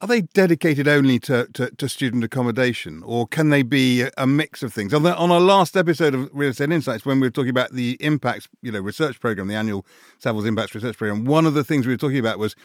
are 0.00 0.08
they 0.08 0.22
dedicated 0.22 0.88
only 0.88 1.18
to, 1.20 1.46
to, 1.54 1.70
to, 1.70 1.88
student 1.88 2.24
accommodation 2.24 3.02
or 3.04 3.26
can 3.26 3.50
they 3.50 3.62
be 3.62 4.04
a 4.18 4.26
mix 4.26 4.62
of 4.62 4.72
things? 4.72 4.92
On, 4.92 5.02
the, 5.02 5.16
on 5.16 5.30
our 5.30 5.40
last 5.40 5.76
episode 5.76 6.14
of 6.14 6.28
Real 6.32 6.50
Estate 6.50 6.72
Insights, 6.72 7.06
when 7.06 7.20
we 7.20 7.26
were 7.26 7.30
talking 7.30 7.50
about 7.50 7.72
the 7.72 7.96
impacts, 8.00 8.48
you 8.60 8.72
know, 8.72 8.80
research 8.80 9.20
program, 9.20 9.48
the 9.48 9.54
annual 9.54 9.86
Savills 10.20 10.46
Impacts 10.46 10.74
Research 10.74 10.98
Program, 10.98 11.24
one 11.24 11.46
of 11.46 11.54
the 11.54 11.64
things 11.64 11.86
we 11.86 11.92
were 11.92 11.98
talking 11.98 12.18
about 12.18 12.38
was 12.38 12.56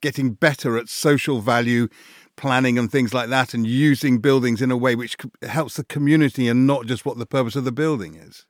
getting 0.00 0.30
better 0.30 0.78
at 0.78 0.88
social 0.88 1.40
value 1.40 1.88
planning 2.36 2.78
and 2.78 2.92
things 2.92 3.12
like 3.12 3.28
that 3.30 3.54
and 3.54 3.66
using 3.66 4.18
buildings 4.18 4.62
in 4.62 4.70
a 4.70 4.76
way 4.76 4.94
which 4.94 5.16
helps 5.42 5.76
the 5.76 5.84
community 5.84 6.48
and 6.48 6.66
not 6.66 6.86
just 6.86 7.04
what 7.04 7.18
the 7.18 7.26
purpose 7.26 7.56
of 7.56 7.64
the 7.64 7.72
building 7.72 8.14
is. 8.14 8.46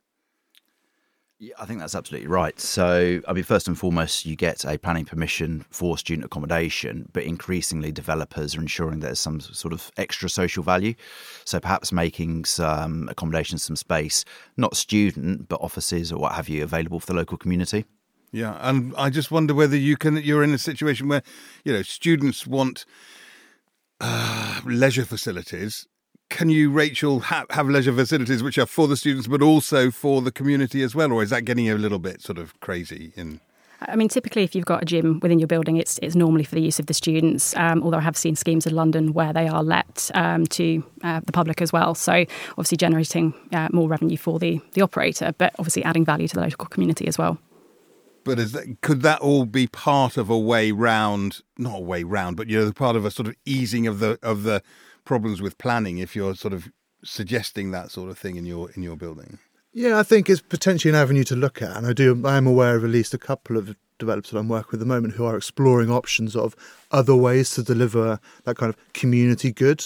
Yeah, 1.39 1.53
I 1.59 1.65
think 1.65 1.79
that's 1.79 1.93
absolutely 1.93 2.27
right. 2.27 2.59
So, 2.59 3.21
I 3.27 3.33
mean, 3.33 3.43
first 3.43 3.67
and 3.67 3.77
foremost, 3.77 4.25
you 4.25 4.35
get 4.35 4.65
a 4.65 4.79
planning 4.79 5.05
permission 5.05 5.65
for 5.69 5.95
student 5.95 6.25
accommodation, 6.25 7.07
but 7.13 7.23
increasingly 7.23 7.91
developers 7.91 8.55
are 8.55 8.59
ensuring 8.59 9.01
there's 9.01 9.19
some 9.19 9.39
sort 9.39 9.71
of 9.71 9.91
extra 9.97 10.29
social 10.29 10.63
value. 10.63 10.95
So, 11.45 11.59
perhaps 11.59 11.91
making 11.91 12.45
some 12.45 13.07
accommodation, 13.07 13.59
some 13.59 13.75
space, 13.75 14.25
not 14.57 14.75
student, 14.75 15.47
but 15.47 15.61
offices 15.61 16.11
or 16.11 16.19
what 16.19 16.31
have 16.31 16.49
you, 16.49 16.63
available 16.63 16.99
for 16.99 17.05
the 17.05 17.13
local 17.13 17.37
community. 17.37 17.85
Yeah, 18.31 18.57
and 18.59 18.95
I 18.97 19.11
just 19.11 19.29
wonder 19.29 19.53
whether 19.53 19.77
you 19.77 19.95
can. 19.95 20.17
You're 20.17 20.43
in 20.43 20.55
a 20.55 20.57
situation 20.57 21.07
where, 21.07 21.21
you 21.63 21.71
know, 21.71 21.83
students 21.83 22.47
want 22.47 22.83
uh, 24.01 24.61
leisure 24.65 25.05
facilities 25.05 25.87
can 26.29 26.49
you, 26.49 26.69
Rachel, 26.69 27.19
ha- 27.21 27.45
have 27.49 27.69
leisure 27.69 27.93
facilities 27.93 28.43
which 28.43 28.57
are 28.57 28.65
for 28.65 28.87
the 28.87 28.97
students 28.97 29.27
but 29.27 29.41
also 29.41 29.91
for 29.91 30.21
the 30.21 30.31
community 30.31 30.81
as 30.83 30.95
well, 30.95 31.11
or 31.11 31.23
is 31.23 31.29
that 31.29 31.45
getting 31.45 31.69
a 31.69 31.75
little 31.75 31.99
bit 31.99 32.21
sort 32.21 32.37
of 32.37 32.59
crazy 32.59 33.13
in? 33.15 33.39
I 33.81 33.95
mean, 33.95 34.09
typically, 34.09 34.43
if 34.43 34.55
you've 34.55 34.65
got 34.65 34.81
a 34.81 34.85
gym 34.85 35.19
within 35.21 35.39
your 35.39 35.47
building, 35.47 35.77
it's 35.77 35.99
it's 36.01 36.15
normally 36.15 36.43
for 36.43 36.55
the 36.55 36.61
use 36.61 36.79
of 36.79 36.87
the 36.87 36.93
students. 36.93 37.55
Um, 37.55 37.83
although 37.83 37.97
I 37.97 38.01
have 38.01 38.17
seen 38.17 38.35
schemes 38.35 38.65
in 38.65 38.75
London 38.75 39.13
where 39.13 39.31
they 39.33 39.47
are 39.47 39.63
let 39.63 40.09
um, 40.15 40.47
to 40.47 40.83
uh, 41.03 41.21
the 41.23 41.31
public 41.31 41.61
as 41.61 41.71
well. 41.71 41.93
So 41.93 42.25
obviously 42.51 42.77
generating 42.77 43.33
uh, 43.53 43.69
more 43.71 43.87
revenue 43.87 44.17
for 44.17 44.39
the 44.39 44.59
the 44.73 44.81
operator, 44.81 45.33
but 45.37 45.53
obviously 45.59 45.83
adding 45.83 46.05
value 46.05 46.27
to 46.27 46.35
the 46.35 46.41
local 46.41 46.65
community 46.67 47.07
as 47.07 47.17
well. 47.17 47.37
But 48.23 48.39
is 48.39 48.51
that, 48.51 48.81
could 48.81 49.03
that 49.03 49.21
all 49.21 49.45
be 49.45 49.67
part 49.67 50.17
of 50.17 50.29
a 50.29 50.37
way 50.37 50.71
round? 50.71 51.41
Not 51.57 51.77
a 51.77 51.81
way 51.81 52.03
round, 52.03 52.35
but 52.35 52.49
you 52.49 52.59
know, 52.59 52.71
part 52.71 52.95
of 52.95 53.05
a 53.05 53.11
sort 53.11 53.27
of 53.27 53.35
easing 53.45 53.85
of 53.85 53.99
the 53.99 54.17
of 54.23 54.41
the 54.43 54.63
problems 55.07 55.41
with 55.41 55.57
planning 55.57 55.97
if 55.97 56.15
you're 56.15 56.35
sort 56.35 56.53
of 56.53 56.69
suggesting 57.03 57.71
that 57.71 57.89
sort 57.89 58.09
of 58.09 58.17
thing 58.17 58.35
in 58.35 58.45
your 58.45 58.69
in 58.71 58.83
your 58.83 58.95
building. 58.95 59.39
Yeah, 59.73 59.99
I 59.99 60.03
think 60.03 60.29
it's 60.29 60.41
potentially 60.41 60.89
an 60.89 60.95
avenue 60.95 61.23
to 61.25 61.35
look 61.35 61.61
at, 61.61 61.75
and 61.75 61.87
I 61.87 61.93
do. 61.93 62.21
I 62.25 62.37
am 62.37 62.45
aware 62.45 62.75
of 62.75 62.83
at 62.83 62.89
least 62.89 63.13
a 63.13 63.17
couple 63.17 63.57
of 63.57 63.75
developers 63.99 64.31
that 64.31 64.37
I'm 64.37 64.49
working 64.49 64.69
with 64.71 64.81
at 64.81 64.87
the 64.87 64.93
moment 64.93 65.15
who 65.15 65.25
are 65.25 65.37
exploring 65.37 65.89
options 65.89 66.35
of 66.35 66.55
other 66.91 67.15
ways 67.15 67.51
to 67.51 67.63
deliver 67.63 68.19
that 68.43 68.57
kind 68.57 68.69
of 68.69 68.93
community 68.93 69.51
good. 69.51 69.83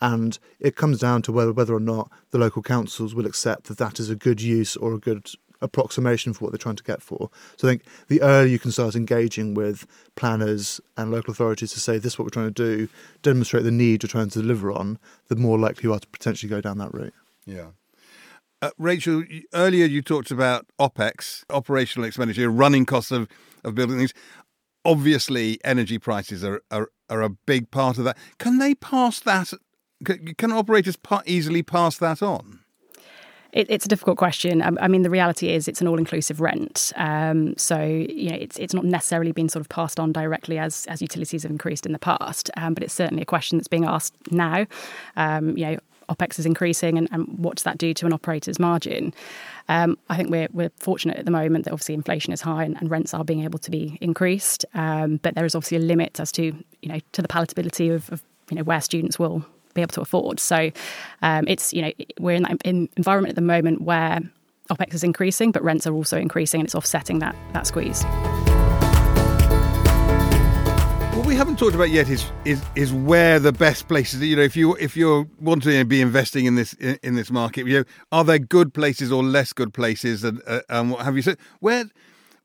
And 0.00 0.38
it 0.60 0.76
comes 0.76 0.98
down 1.00 1.22
to 1.22 1.32
whether 1.32 1.52
whether 1.52 1.74
or 1.74 1.80
not 1.80 2.10
the 2.30 2.38
local 2.38 2.62
councils 2.62 3.14
will 3.14 3.26
accept 3.26 3.64
that 3.64 3.78
that 3.78 3.98
is 3.98 4.10
a 4.10 4.16
good 4.16 4.42
use 4.42 4.76
or 4.76 4.92
a 4.92 4.98
good 4.98 5.30
approximation 5.60 6.32
for 6.32 6.44
what 6.44 6.52
they're 6.52 6.58
trying 6.58 6.76
to 6.76 6.82
get 6.84 7.02
for. 7.02 7.30
So 7.56 7.68
I 7.68 7.72
think 7.72 7.82
the 8.08 8.22
earlier 8.22 8.46
you 8.46 8.58
can 8.58 8.72
start 8.72 8.94
engaging 8.94 9.54
with 9.54 9.86
planners 10.14 10.80
and 10.96 11.10
local 11.10 11.32
authorities 11.32 11.72
to 11.72 11.80
say 11.80 11.98
this 11.98 12.14
is 12.14 12.18
what 12.18 12.24
we're 12.24 12.30
trying 12.30 12.52
to 12.52 12.76
do, 12.76 12.88
demonstrate 13.22 13.64
the 13.64 13.70
need 13.70 14.02
you're 14.02 14.08
trying 14.08 14.30
to 14.30 14.40
deliver 14.40 14.72
on, 14.72 14.98
the 15.28 15.36
more 15.36 15.58
likely 15.58 15.84
you 15.84 15.92
are 15.92 16.00
to 16.00 16.08
potentially 16.08 16.50
go 16.50 16.60
down 16.60 16.78
that 16.78 16.92
route. 16.92 17.14
Yeah. 17.44 17.68
Uh, 18.62 18.70
Rachel, 18.78 19.24
earlier 19.52 19.84
you 19.84 20.02
talked 20.02 20.30
about 20.30 20.66
OPEX, 20.80 21.44
operational 21.50 22.06
expenditure, 22.06 22.48
running 22.50 22.86
costs 22.86 23.10
of, 23.10 23.28
of 23.64 23.74
building 23.74 23.98
things. 23.98 24.14
Obviously, 24.84 25.58
energy 25.64 25.98
prices 25.98 26.44
are, 26.44 26.62
are, 26.70 26.88
are 27.10 27.22
a 27.22 27.28
big 27.28 27.70
part 27.70 27.98
of 27.98 28.04
that. 28.04 28.16
Can 28.38 28.58
they 28.58 28.74
pass 28.74 29.20
that? 29.20 29.52
Can 30.04 30.52
operators 30.52 30.96
easily 31.26 31.62
pass 31.62 31.98
that 31.98 32.22
on? 32.22 32.60
It, 33.52 33.66
it's 33.70 33.84
a 33.84 33.88
difficult 33.88 34.18
question. 34.18 34.62
I, 34.62 34.70
I, 34.80 34.88
mean, 34.88 35.02
the 35.02 35.10
reality 35.10 35.48
is 35.48 35.68
it's 35.68 35.80
an 35.80 35.88
all-inclusive 35.88 36.40
rent, 36.40 36.92
um, 36.96 37.56
so 37.56 37.80
you 37.80 38.30
know 38.30 38.36
it's 38.36 38.58
it's 38.58 38.74
not 38.74 38.84
necessarily 38.84 39.32
been 39.32 39.48
sort 39.48 39.60
of 39.60 39.68
passed 39.68 39.98
on 39.98 40.12
directly 40.12 40.58
as 40.58 40.86
as 40.86 41.00
utilities 41.00 41.42
have 41.42 41.52
increased 41.52 41.86
in 41.86 41.92
the 41.92 41.98
past, 41.98 42.50
um, 42.56 42.74
but 42.74 42.82
it's 42.82 42.94
certainly 42.94 43.22
a 43.22 43.26
question 43.26 43.58
that's 43.58 43.68
being 43.68 43.84
asked 43.84 44.14
now. 44.30 44.66
Um, 45.16 45.56
you 45.56 45.66
know, 45.66 45.78
OPEX 46.08 46.38
is 46.38 46.46
increasing, 46.46 46.98
and, 46.98 47.08
and, 47.10 47.26
what 47.38 47.56
does 47.56 47.64
that 47.64 47.78
do 47.78 47.92
to 47.94 48.06
an 48.06 48.12
operator's 48.12 48.58
margin? 48.58 49.12
Um, 49.68 49.98
I 50.08 50.16
think 50.16 50.30
we're, 50.30 50.48
we're 50.52 50.70
fortunate 50.76 51.16
at 51.16 51.24
the 51.24 51.30
moment 51.30 51.64
that 51.64 51.72
obviously 51.72 51.94
inflation 51.94 52.32
is 52.32 52.40
high 52.40 52.64
and, 52.64 52.76
and 52.76 52.90
rents 52.90 53.12
are 53.14 53.24
being 53.24 53.42
able 53.42 53.58
to 53.60 53.70
be 53.70 53.98
increased, 54.00 54.64
um, 54.74 55.16
but 55.18 55.34
there 55.34 55.44
is 55.44 55.54
obviously 55.54 55.78
a 55.78 55.80
limit 55.80 56.20
as 56.20 56.30
to 56.32 56.44
you 56.82 56.88
know 56.88 57.00
to 57.12 57.22
the 57.22 57.28
palatability 57.28 57.94
of, 57.94 58.10
of 58.12 58.22
you 58.50 58.56
know 58.56 58.62
where 58.62 58.80
students 58.80 59.18
will 59.18 59.44
be 59.76 59.82
able 59.82 59.94
to 59.94 60.00
afford. 60.00 60.40
So 60.40 60.70
um, 61.22 61.44
it's 61.46 61.72
you 61.72 61.82
know 61.82 61.92
we're 62.18 62.36
in 62.36 62.42
that 62.42 62.60
in 62.64 62.88
environment 62.96 63.30
at 63.30 63.36
the 63.36 63.42
moment 63.42 63.82
where 63.82 64.20
OPEX 64.70 64.94
is 64.94 65.04
increasing, 65.04 65.52
but 65.52 65.62
rents 65.62 65.86
are 65.86 65.94
also 65.94 66.18
increasing, 66.18 66.60
and 66.60 66.66
it's 66.66 66.74
offsetting 66.74 67.20
that 67.20 67.36
that 67.52 67.66
squeeze. 67.66 68.04
What 71.16 71.26
we 71.26 71.34
haven't 71.34 71.58
talked 71.58 71.74
about 71.74 71.90
yet 71.90 72.08
is 72.08 72.30
is 72.44 72.62
is 72.74 72.92
where 72.92 73.38
the 73.38 73.52
best 73.52 73.88
places. 73.88 74.20
You 74.22 74.36
know, 74.36 74.42
if 74.42 74.56
you 74.56 74.74
if 74.76 74.96
you're 74.96 75.26
wanting 75.40 75.72
to 75.72 75.84
be 75.84 76.00
investing 76.00 76.46
in 76.46 76.56
this 76.56 76.72
in, 76.74 76.98
in 77.02 77.14
this 77.14 77.30
market, 77.30 77.66
you 77.66 77.78
know, 77.78 77.84
are 78.12 78.24
there 78.24 78.38
good 78.38 78.74
places 78.74 79.12
or 79.12 79.22
less 79.22 79.52
good 79.52 79.72
places, 79.72 80.24
and 80.24 80.42
uh, 80.46 80.60
and 80.68 80.90
what 80.90 81.04
have 81.04 81.16
you? 81.16 81.22
So 81.22 81.34
where 81.60 81.84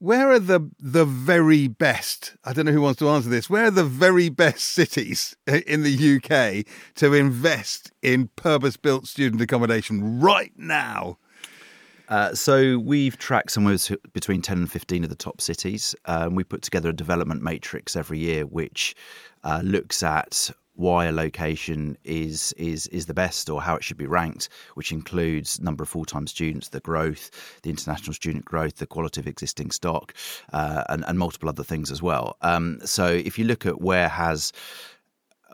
where 0.02 0.32
are 0.32 0.40
the 0.40 0.68
the 0.80 1.06
very 1.06 1.68
best? 1.68 2.36
I 2.44 2.54
don't 2.54 2.66
know 2.66 2.72
who 2.72 2.82
wants 2.82 2.98
to 3.00 3.10
answer 3.10 3.30
this. 3.30 3.52
Where 3.52 3.66
are 3.66 3.72
the 3.72 3.84
very 3.84 4.30
best 4.30 4.66
cities 4.66 5.36
in 5.46 5.84
the 5.84 6.16
UK 6.16 6.66
to 6.96 7.14
invest 7.14 7.92
in 8.02 8.30
purpose-built 8.36 9.08
student 9.08 9.44
accommodation 9.44 10.20
right 10.20 10.52
now? 10.58 11.20
Uh, 12.10 12.34
so 12.34 12.80
we've 12.80 13.16
tracked 13.18 13.52
somewhere 13.52 13.78
between 14.12 14.42
10 14.42 14.58
and 14.58 14.72
15 14.72 15.04
of 15.04 15.10
the 15.12 15.16
top 15.16 15.40
cities. 15.40 15.96
Um, 16.06 16.34
we 16.34 16.44
put 16.44 16.64
together 16.64 16.90
a 16.90 16.94
development 16.94 17.44
matrix 17.44 17.96
every 17.96 18.18
year, 18.18 18.48
which 18.48 18.96
uh, 19.44 19.62
looks 19.64 20.02
at 20.02 20.50
why 20.76 21.06
a 21.06 21.12
location 21.12 21.98
is 22.04 22.54
is 22.54 22.88
is 22.88 23.06
the 23.06 23.14
best 23.14 23.50
or 23.50 23.62
how 23.62 23.76
it 23.76 23.84
should 23.84 23.98
be 23.98 24.08
ranked, 24.08 24.50
which 24.76 24.92
includes 24.92 25.60
number 25.60 25.84
of 25.84 25.90
full 25.90 26.06
time 26.06 26.28
students, 26.28 26.70
the 26.70 26.80
growth, 26.80 27.30
the 27.64 27.70
international 27.70 28.14
student 28.14 28.46
growth, 28.46 28.78
the 28.78 28.88
quality 28.88 29.22
of 29.22 29.28
existing 29.28 29.72
stock, 29.72 30.14
uh, 30.54 30.84
and, 30.90 31.04
and 31.08 31.20
multiple 31.20 31.50
other 31.50 31.64
things 31.64 31.92
as 31.92 32.02
well. 32.02 32.38
Um, 32.42 32.80
so 32.86 33.08
if 33.08 33.38
you 33.38 33.46
look 33.46 33.66
at 33.66 33.82
where 33.82 34.10
has 34.10 34.52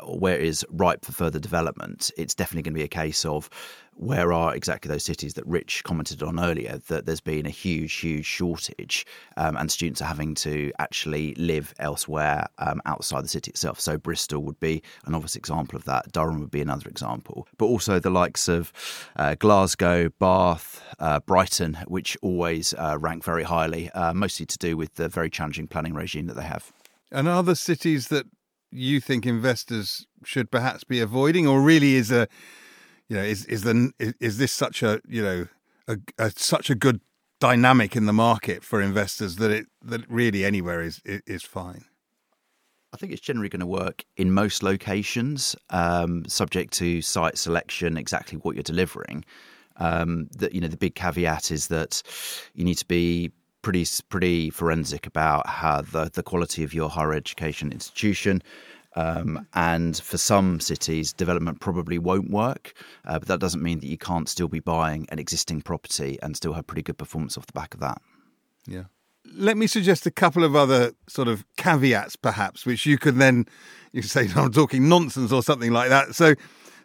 where 0.05 0.37
is 0.37 0.65
ripe 0.69 1.03
for 1.03 1.11
further 1.11 1.39
development, 1.39 2.11
it's 2.17 2.35
definitely 2.35 2.63
going 2.63 2.73
to 2.73 2.79
be 2.79 2.83
a 2.83 2.87
case 2.87 3.25
of 3.25 3.49
where 3.97 4.31
are 4.31 4.55
exactly 4.55 4.89
those 4.89 5.03
cities 5.03 5.33
that 5.33 5.45
Rich 5.47 5.83
commented 5.83 6.21
on 6.21 6.39
earlier 6.39 6.79
that 6.87 7.05
there's 7.05 7.19
been 7.19 7.47
a 7.47 7.51
huge, 7.51 7.93
huge 7.93 8.25
shortage 8.25 9.05
um, 9.37 9.57
and 9.57 9.71
students 9.71 10.01
are 10.01 10.05
having 10.05 10.35
to 10.35 10.71
actually 10.77 11.33
live 11.35 11.73
elsewhere 11.79 12.45
um, 12.59 12.79
outside 12.85 13.23
the 13.23 13.27
city 13.27 13.49
itself. 13.49 13.79
So 13.79 13.97
Bristol 13.97 14.43
would 14.43 14.59
be 14.59 14.83
an 15.05 15.15
obvious 15.15 15.35
example 15.35 15.77
of 15.77 15.85
that. 15.85 16.11
Durham 16.11 16.39
would 16.41 16.51
be 16.51 16.61
another 16.61 16.87
example. 16.87 17.47
But 17.57 17.65
also 17.65 17.99
the 17.99 18.11
likes 18.11 18.47
of 18.47 18.71
uh, 19.15 19.35
Glasgow, 19.35 20.09
Bath, 20.19 20.83
uh, 20.99 21.19
Brighton, 21.21 21.79
which 21.87 22.15
always 22.21 22.75
uh, 22.75 22.97
rank 22.99 23.23
very 23.23 23.43
highly, 23.43 23.89
uh, 23.91 24.13
mostly 24.13 24.45
to 24.45 24.57
do 24.59 24.77
with 24.77 24.93
the 24.95 25.09
very 25.09 25.31
challenging 25.31 25.67
planning 25.67 25.95
regime 25.95 26.27
that 26.27 26.35
they 26.35 26.43
have. 26.43 26.71
And 27.11 27.27
are 27.27 27.41
there 27.41 27.55
cities 27.55 28.09
that 28.09 28.27
you 28.71 28.99
think 28.99 29.25
investors 29.25 30.05
should 30.23 30.51
perhaps 30.51 30.83
be 30.83 30.99
avoiding, 30.99 31.47
or 31.47 31.61
really 31.61 31.95
is 31.95 32.11
a 32.11 32.27
you 33.09 33.15
know, 33.15 33.23
is 33.23 33.45
is 33.45 33.63
the 33.63 33.91
is, 33.99 34.13
is 34.19 34.37
this 34.37 34.51
such 34.51 34.83
a 34.83 35.01
you 35.07 35.23
know 35.23 35.47
a, 35.87 35.97
a, 36.17 36.31
such 36.35 36.69
a 36.69 36.75
good 36.75 37.01
dynamic 37.39 37.95
in 37.95 38.05
the 38.05 38.13
market 38.13 38.63
for 38.63 38.81
investors 38.81 39.37
that 39.37 39.51
it 39.51 39.67
that 39.83 40.01
really 40.09 40.43
anywhere 40.45 40.81
is 40.81 41.01
is 41.05 41.43
fine. 41.43 41.85
I 42.93 42.97
think 42.97 43.11
it's 43.11 43.21
generally 43.21 43.49
going 43.49 43.59
to 43.59 43.67
work 43.67 44.05
in 44.15 44.31
most 44.31 44.63
locations, 44.63 45.55
um, 45.69 46.25
subject 46.27 46.73
to 46.75 47.01
site 47.01 47.37
selection, 47.37 47.97
exactly 47.97 48.37
what 48.39 48.55
you're 48.55 48.63
delivering. 48.63 49.25
Um, 49.75 50.29
that 50.37 50.53
you 50.53 50.61
know, 50.61 50.67
the 50.67 50.77
big 50.77 50.95
caveat 50.95 51.51
is 51.51 51.67
that 51.67 52.01
you 52.55 52.63
need 52.63 52.77
to 52.79 52.85
be 52.85 53.31
pretty 53.61 53.85
pretty 54.09 54.49
forensic 54.49 55.05
about 55.05 55.47
how 55.47 55.81
the 55.81 56.09
the 56.13 56.23
quality 56.23 56.63
of 56.63 56.73
your 56.73 56.89
higher 56.89 57.13
education 57.13 57.71
institution 57.71 58.41
um, 58.97 59.45
and 59.53 59.95
for 59.95 60.17
some 60.17 60.59
cities, 60.59 61.13
development 61.13 61.59
probably 61.59 61.99
won't 61.99 62.31
work, 62.31 62.73
uh, 63.05 63.19
but 63.19 63.27
that 63.27 63.39
doesn't 63.39 63.61
mean 63.61 63.79
that 63.79 63.87
you 63.87 63.97
can't 63.97 64.27
still 64.27 64.47
be 64.47 64.59
buying 64.59 65.05
an 65.09 65.19
existing 65.19 65.61
property 65.61 66.17
and 66.23 66.35
still 66.35 66.53
have 66.53 66.65
pretty 66.65 66.81
good 66.81 66.97
performance 66.97 67.37
off 67.37 67.45
the 67.45 67.53
back 67.53 67.75
of 67.75 67.79
that. 67.79 68.01
Yeah. 68.65 68.85
Let 69.35 69.55
me 69.55 69.67
suggest 69.67 70.07
a 70.07 70.11
couple 70.11 70.43
of 70.43 70.55
other 70.55 70.93
sort 71.07 71.27
of 71.27 71.45
caveats, 71.57 72.15
perhaps, 72.15 72.65
which 72.65 72.87
you 72.87 72.97
can 72.97 73.19
then 73.19 73.45
you 73.91 74.01
can 74.01 74.09
say 74.09 74.27
I'm 74.35 74.51
talking 74.51 74.89
nonsense 74.89 75.31
or 75.31 75.43
something 75.43 75.71
like 75.71 75.89
that. 75.89 76.15
So, 76.15 76.33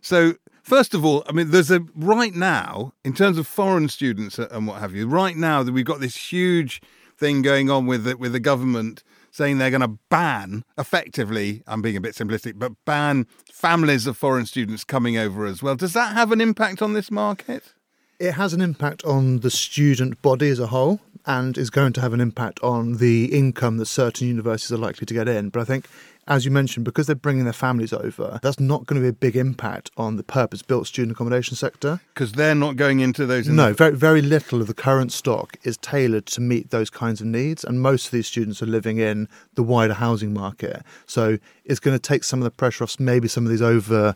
so 0.02 0.34
first 0.62 0.92
of 0.92 1.06
all, 1.06 1.24
I 1.26 1.32
mean, 1.32 1.50
there's 1.50 1.70
a 1.70 1.80
right 1.96 2.34
now 2.34 2.92
in 3.06 3.14
terms 3.14 3.38
of 3.38 3.46
foreign 3.46 3.88
students 3.88 4.38
and 4.38 4.66
what 4.66 4.80
have 4.80 4.94
you. 4.94 5.08
Right 5.08 5.36
now, 5.36 5.62
that 5.62 5.72
we've 5.72 5.86
got 5.86 6.00
this 6.00 6.16
huge 6.16 6.82
thing 7.16 7.40
going 7.40 7.70
on 7.70 7.86
with 7.86 8.04
the, 8.04 8.18
with 8.18 8.32
the 8.32 8.40
government 8.40 9.02
saying 9.32 9.58
they're 9.58 9.70
going 9.70 9.80
to 9.80 9.98
ban, 10.10 10.62
effectively, 10.78 11.62
I'm 11.66 11.82
being 11.82 11.96
a 11.96 12.00
bit 12.00 12.14
simplistic, 12.14 12.58
but 12.58 12.72
ban 12.84 13.26
families 13.50 14.06
of 14.06 14.16
foreign 14.16 14.46
students 14.46 14.84
coming 14.84 15.16
over 15.16 15.46
as 15.46 15.62
well. 15.62 15.74
Does 15.74 15.94
that 15.94 16.14
have 16.14 16.30
an 16.30 16.40
impact 16.40 16.82
on 16.82 16.92
this 16.92 17.10
market? 17.10 17.74
It 18.20 18.32
has 18.32 18.52
an 18.52 18.60
impact 18.60 19.02
on 19.04 19.40
the 19.40 19.50
student 19.50 20.22
body 20.22 20.48
as 20.50 20.60
a 20.60 20.68
whole 20.68 21.00
and 21.26 21.56
is 21.56 21.70
going 21.70 21.92
to 21.94 22.00
have 22.00 22.12
an 22.12 22.20
impact 22.20 22.60
on 22.62 22.98
the 22.98 23.26
income 23.36 23.78
that 23.78 23.86
certain 23.86 24.28
universities 24.28 24.70
are 24.70 24.76
likely 24.76 25.06
to 25.06 25.14
get 25.14 25.28
in. 25.28 25.48
But 25.48 25.60
I 25.60 25.64
think 25.64 25.88
as 26.28 26.44
you 26.44 26.50
mentioned, 26.50 26.84
because 26.84 27.06
they're 27.06 27.16
bringing 27.16 27.44
their 27.44 27.52
families 27.52 27.92
over, 27.92 28.38
that's 28.42 28.60
not 28.60 28.86
going 28.86 29.00
to 29.00 29.04
be 29.04 29.08
a 29.08 29.12
big 29.12 29.36
impact 29.36 29.90
on 29.96 30.16
the 30.16 30.22
purpose-built 30.22 30.86
student 30.86 31.16
accommodation 31.16 31.56
sector. 31.56 32.00
Because 32.14 32.32
they're 32.32 32.54
not 32.54 32.76
going 32.76 33.00
into 33.00 33.26
those. 33.26 33.48
In 33.48 33.56
no, 33.56 33.68
the... 33.70 33.74
very 33.74 33.96
very 33.96 34.22
little 34.22 34.60
of 34.60 34.68
the 34.68 34.74
current 34.74 35.12
stock 35.12 35.56
is 35.64 35.76
tailored 35.78 36.26
to 36.26 36.40
meet 36.40 36.70
those 36.70 36.90
kinds 36.90 37.20
of 37.20 37.26
needs, 37.26 37.64
and 37.64 37.80
most 37.80 38.06
of 38.06 38.10
these 38.12 38.28
students 38.28 38.62
are 38.62 38.66
living 38.66 38.98
in 38.98 39.28
the 39.54 39.62
wider 39.62 39.94
housing 39.94 40.32
market. 40.32 40.82
So 41.06 41.38
it's 41.64 41.80
going 41.80 41.96
to 41.96 42.02
take 42.02 42.22
some 42.22 42.40
of 42.40 42.44
the 42.44 42.50
pressure 42.50 42.84
off 42.84 43.00
maybe 43.00 43.26
some 43.26 43.44
of 43.44 43.50
these 43.50 43.62
over 43.62 44.14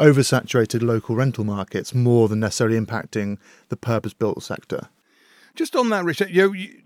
oversaturated 0.00 0.82
local 0.82 1.14
rental 1.14 1.44
markets 1.44 1.94
more 1.94 2.28
than 2.28 2.40
necessarily 2.40 2.76
impacting 2.76 3.38
the 3.68 3.76
purpose-built 3.76 4.42
sector. 4.42 4.88
Just 5.54 5.76
on 5.76 5.90
that, 5.90 6.04
Richard, 6.04 6.30
you, 6.30 6.52
you, 6.52 6.82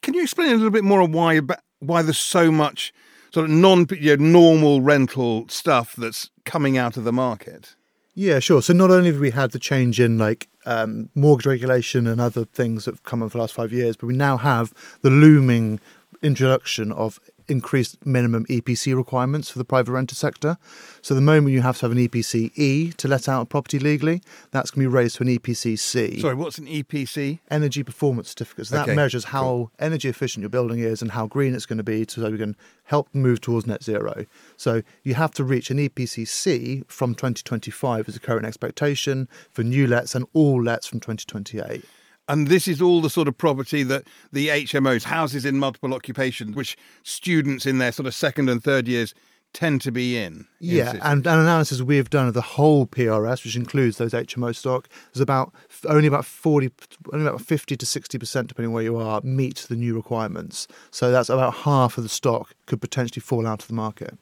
can 0.00 0.14
you 0.14 0.22
explain 0.22 0.48
a 0.48 0.54
little 0.54 0.70
bit 0.70 0.82
more 0.82 1.06
why 1.06 1.40
why 1.80 2.00
there's 2.00 2.18
so 2.18 2.50
much 2.50 2.92
sort 3.38 3.50
of 3.50 3.56
non 3.56 3.86
you 4.00 4.16
know, 4.16 4.24
normal 4.24 4.80
rental 4.80 5.46
stuff 5.48 5.94
that's 5.94 6.28
coming 6.44 6.76
out 6.76 6.96
of 6.96 7.04
the 7.04 7.12
market? 7.12 7.76
Yeah, 8.14 8.40
sure. 8.40 8.60
So 8.60 8.72
not 8.72 8.90
only 8.90 9.12
have 9.12 9.20
we 9.20 9.30
had 9.30 9.52
the 9.52 9.60
change 9.60 10.00
in 10.00 10.18
like 10.18 10.48
um, 10.66 11.08
mortgage 11.14 11.46
regulation 11.46 12.08
and 12.08 12.20
other 12.20 12.44
things 12.44 12.84
that 12.84 12.94
have 12.94 13.04
come 13.04 13.20
for 13.20 13.28
the 13.28 13.38
last 13.38 13.54
five 13.54 13.72
years, 13.72 13.96
but 13.96 14.06
we 14.06 14.16
now 14.16 14.38
have 14.38 14.74
the 15.02 15.10
looming 15.10 15.78
introduction 16.20 16.90
of 16.90 17.20
increased 17.48 18.04
minimum 18.06 18.44
EPC 18.46 18.96
requirements 18.96 19.50
for 19.50 19.58
the 19.58 19.64
private 19.64 19.92
rented 19.92 20.18
sector. 20.18 20.58
So 21.02 21.14
the 21.14 21.20
moment 21.20 21.54
you 21.54 21.62
have 21.62 21.78
to 21.78 21.82
have 21.82 21.92
an 21.92 21.98
EPC 21.98 22.52
E 22.56 22.92
to 22.92 23.08
let 23.08 23.28
out 23.28 23.42
a 23.42 23.44
property 23.46 23.78
legally, 23.78 24.22
that's 24.50 24.70
going 24.70 24.84
to 24.84 24.90
be 24.90 24.94
raised 24.94 25.16
to 25.16 25.22
an 25.22 25.28
EPC 25.28 25.78
C. 25.78 26.20
Sorry, 26.20 26.34
what's 26.34 26.58
an 26.58 26.66
EPC? 26.66 27.40
Energy 27.50 27.82
performance 27.82 28.28
certificates. 28.28 28.70
That 28.70 28.88
okay. 28.88 28.94
measures 28.94 29.24
how 29.24 29.42
cool. 29.42 29.72
energy 29.78 30.08
efficient 30.08 30.42
your 30.42 30.50
building 30.50 30.78
is 30.78 31.02
and 31.02 31.12
how 31.12 31.26
green 31.26 31.54
it's 31.54 31.66
going 31.66 31.78
to 31.78 31.84
be 31.84 32.04
so 32.08 32.28
we 32.30 32.38
can 32.38 32.56
help 32.84 33.08
move 33.14 33.40
towards 33.40 33.66
net 33.66 33.82
zero. 33.82 34.26
So 34.56 34.82
you 35.02 35.14
have 35.14 35.32
to 35.34 35.44
reach 35.44 35.70
an 35.70 35.78
EPC 35.78 36.26
C 36.26 36.84
from 36.88 37.14
2025 37.14 38.08
as 38.08 38.16
a 38.16 38.20
current 38.20 38.46
expectation 38.46 39.28
for 39.50 39.62
new 39.62 39.86
lets 39.86 40.14
and 40.14 40.26
all 40.32 40.62
lets 40.62 40.86
from 40.86 41.00
2028. 41.00 41.84
And 42.28 42.48
this 42.48 42.68
is 42.68 42.82
all 42.82 43.00
the 43.00 43.10
sort 43.10 43.26
of 43.26 43.38
property 43.38 43.82
that 43.84 44.04
the 44.32 44.48
HMOs, 44.48 45.04
houses 45.04 45.44
in 45.44 45.58
multiple 45.58 45.94
occupations, 45.94 46.54
which 46.54 46.76
students 47.02 47.64
in 47.64 47.78
their 47.78 47.92
sort 47.92 48.06
of 48.06 48.14
second 48.14 48.48
and 48.50 48.62
third 48.62 48.86
years 48.86 49.14
tend 49.54 49.80
to 49.80 49.90
be 49.90 50.16
in. 50.18 50.46
Yeah, 50.60 50.94
and 51.02 51.26
an 51.26 51.38
analysis 51.38 51.80
we 51.80 51.96
have 51.96 52.10
done 52.10 52.28
of 52.28 52.34
the 52.34 52.42
whole 52.42 52.86
PRS, 52.86 53.44
which 53.44 53.56
includes 53.56 53.96
those 53.96 54.12
HMO 54.12 54.54
stock, 54.54 54.88
is 55.14 55.20
about 55.20 55.54
only 55.86 56.06
about 56.06 56.24
forty, 56.24 56.70
only 57.12 57.26
about 57.26 57.40
fifty 57.40 57.76
to 57.76 57.86
sixty 57.86 58.18
percent, 58.18 58.48
depending 58.48 58.72
where 58.72 58.82
you 58.82 58.96
are, 58.96 59.20
meet 59.22 59.66
the 59.68 59.76
new 59.76 59.94
requirements. 59.94 60.68
So 60.90 61.10
that's 61.10 61.30
about 61.30 61.54
half 61.54 61.96
of 61.96 62.04
the 62.04 62.10
stock 62.10 62.54
could 62.66 62.80
potentially 62.80 63.20
fall 63.20 63.46
out 63.46 63.62
of 63.62 63.68
the 63.68 63.74
market. 63.74 64.18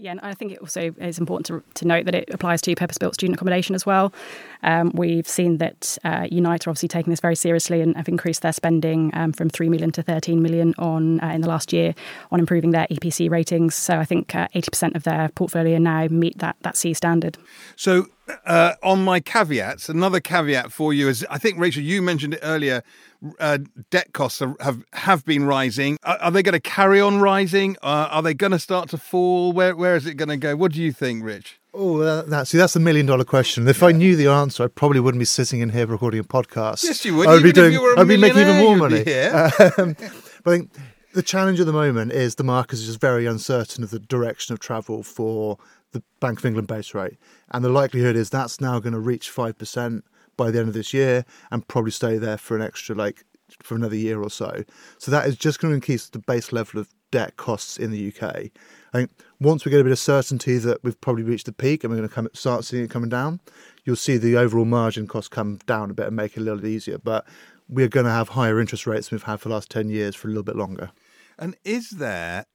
Yeah, 0.00 0.12
and 0.12 0.20
I 0.22 0.32
think 0.32 0.52
it 0.52 0.60
also 0.60 0.94
is 0.96 1.18
important 1.18 1.44
to, 1.46 1.62
to 1.74 1.86
note 1.86 2.06
that 2.06 2.14
it 2.14 2.30
applies 2.32 2.62
to 2.62 2.74
purpose 2.74 2.96
built 2.96 3.12
student 3.12 3.36
accommodation 3.36 3.74
as 3.74 3.84
well. 3.84 4.14
Um, 4.62 4.92
we've 4.94 5.28
seen 5.28 5.58
that 5.58 5.98
uh, 6.04 6.26
Unite 6.30 6.66
are 6.66 6.70
obviously 6.70 6.88
taking 6.88 7.10
this 7.10 7.20
very 7.20 7.36
seriously 7.36 7.82
and 7.82 7.94
have 7.96 8.08
increased 8.08 8.40
their 8.40 8.54
spending 8.54 9.10
um, 9.12 9.34
from 9.34 9.50
3 9.50 9.68
million 9.68 9.92
to 9.92 10.02
13 10.02 10.40
million 10.40 10.74
on 10.78 11.20
uh, 11.22 11.28
in 11.28 11.42
the 11.42 11.48
last 11.48 11.70
year 11.70 11.94
on 12.30 12.40
improving 12.40 12.70
their 12.70 12.86
EPC 12.90 13.30
ratings. 13.30 13.74
So 13.74 13.98
I 13.98 14.06
think 14.06 14.34
uh, 14.34 14.48
80% 14.54 14.94
of 14.94 15.02
their 15.02 15.28
portfolio 15.34 15.76
now 15.76 16.06
meet 16.08 16.38
that, 16.38 16.56
that 16.62 16.78
C 16.78 16.94
standard. 16.94 17.36
So 17.76 18.06
uh, 18.44 18.74
on 18.82 19.04
my 19.04 19.20
caveats, 19.20 19.88
another 19.88 20.20
caveat 20.20 20.72
for 20.72 20.92
you 20.92 21.08
is 21.08 21.26
I 21.30 21.38
think, 21.38 21.58
Rachel, 21.58 21.82
you 21.82 22.02
mentioned 22.02 22.34
it 22.34 22.40
earlier. 22.42 22.82
Uh, 23.38 23.58
debt 23.90 24.12
costs 24.12 24.40
are, 24.40 24.56
have 24.60 24.82
have 24.94 25.24
been 25.24 25.44
rising. 25.44 25.98
Are, 26.02 26.18
are 26.18 26.30
they 26.30 26.42
going 26.42 26.54
to 26.54 26.60
carry 26.60 27.00
on 27.00 27.20
rising? 27.20 27.76
Uh, 27.82 28.08
are 28.10 28.22
they 28.22 28.34
going 28.34 28.52
to 28.52 28.58
start 28.58 28.88
to 28.90 28.98
fall? 28.98 29.52
Where 29.52 29.76
where 29.76 29.96
is 29.96 30.06
it 30.06 30.14
going 30.14 30.30
to 30.30 30.36
go? 30.36 30.56
What 30.56 30.72
do 30.72 30.82
you 30.82 30.92
think, 30.92 31.24
Rich? 31.24 31.60
Oh, 31.72 31.98
that, 31.98 32.28
that, 32.30 32.48
see, 32.48 32.58
that's 32.58 32.74
a 32.74 32.80
million 32.80 33.06
dollar 33.06 33.24
question. 33.24 33.68
If 33.68 33.80
yeah. 33.80 33.88
I 33.88 33.92
knew 33.92 34.16
the 34.16 34.26
answer, 34.26 34.64
I 34.64 34.66
probably 34.66 34.98
wouldn't 34.98 35.20
be 35.20 35.24
sitting 35.24 35.60
in 35.60 35.70
here 35.70 35.86
recording 35.86 36.18
a 36.18 36.24
podcast. 36.24 36.82
Yes, 36.82 37.04
you 37.04 37.14
would. 37.16 37.28
I 37.28 37.34
would 37.34 37.44
be 37.44 37.52
doing. 37.52 37.78
I'd 37.96 38.08
be 38.08 38.16
making 38.16 38.40
even 38.40 38.56
more 38.58 38.76
money. 38.76 39.04
Um, 39.78 39.96
but 40.42 40.52
I 40.52 40.56
think 40.56 40.70
the 41.12 41.22
challenge 41.22 41.60
at 41.60 41.66
the 41.66 41.72
moment 41.72 42.12
is 42.12 42.36
the 42.36 42.44
market 42.44 42.74
is 42.74 42.86
just 42.86 43.00
very 43.00 43.26
uncertain 43.26 43.84
of 43.84 43.90
the 43.90 43.98
direction 43.98 44.52
of 44.52 44.60
travel 44.60 45.02
for 45.02 45.58
the 45.92 46.02
Bank 46.20 46.38
of 46.38 46.46
England 46.46 46.68
base 46.68 46.94
rate, 46.94 47.18
and 47.50 47.64
the 47.64 47.68
likelihood 47.68 48.16
is 48.16 48.30
that's 48.30 48.60
now 48.60 48.78
going 48.78 48.92
to 48.92 49.00
reach 49.00 49.30
five 49.30 49.58
percent 49.58 50.04
by 50.36 50.50
the 50.50 50.58
end 50.58 50.68
of 50.68 50.74
this 50.74 50.94
year 50.94 51.24
and 51.50 51.68
probably 51.68 51.90
stay 51.90 52.16
there 52.16 52.38
for 52.38 52.56
an 52.56 52.62
extra 52.62 52.94
like 52.94 53.24
for 53.62 53.74
another 53.74 53.96
year 53.96 54.22
or 54.22 54.30
so. 54.30 54.64
So 54.98 55.10
that 55.10 55.26
is 55.26 55.36
just 55.36 55.60
going 55.60 55.72
to 55.72 55.74
increase 55.74 56.08
the 56.08 56.18
base 56.18 56.52
level 56.52 56.80
of 56.80 56.88
debt 57.10 57.36
costs 57.36 57.76
in 57.76 57.90
the 57.90 58.08
UK. 58.08 58.22
I 58.92 58.98
think 58.98 59.10
once 59.40 59.64
we 59.64 59.70
get 59.70 59.80
a 59.80 59.84
bit 59.84 59.92
of 59.92 59.98
certainty 59.98 60.58
that 60.58 60.82
we've 60.82 61.00
probably 61.00 61.24
reached 61.24 61.46
the 61.46 61.52
peak 61.52 61.82
and 61.82 61.90
we're 61.90 61.98
going 61.98 62.08
to 62.08 62.14
come, 62.14 62.28
start 62.32 62.64
seeing 62.64 62.84
it 62.84 62.90
coming 62.90 63.08
down, 63.08 63.40
you'll 63.84 63.96
see 63.96 64.16
the 64.16 64.36
overall 64.36 64.64
margin 64.64 65.06
cost 65.06 65.30
come 65.30 65.58
down 65.66 65.90
a 65.90 65.94
bit 65.94 66.06
and 66.06 66.16
make 66.16 66.36
it 66.36 66.40
a 66.40 66.44
little 66.44 66.64
easier. 66.64 66.98
But 66.98 67.26
we're 67.68 67.88
going 67.88 68.06
to 68.06 68.12
have 68.12 68.30
higher 68.30 68.60
interest 68.60 68.86
rates 68.86 69.08
than 69.08 69.16
we've 69.16 69.24
had 69.24 69.40
for 69.40 69.48
the 69.48 69.54
last 69.54 69.70
10 69.70 69.90
years 69.90 70.14
for 70.14 70.28
a 70.28 70.30
little 70.30 70.42
bit 70.42 70.56
longer. 70.56 70.90
And 71.38 71.56
is 71.64 71.90
there 71.90 72.46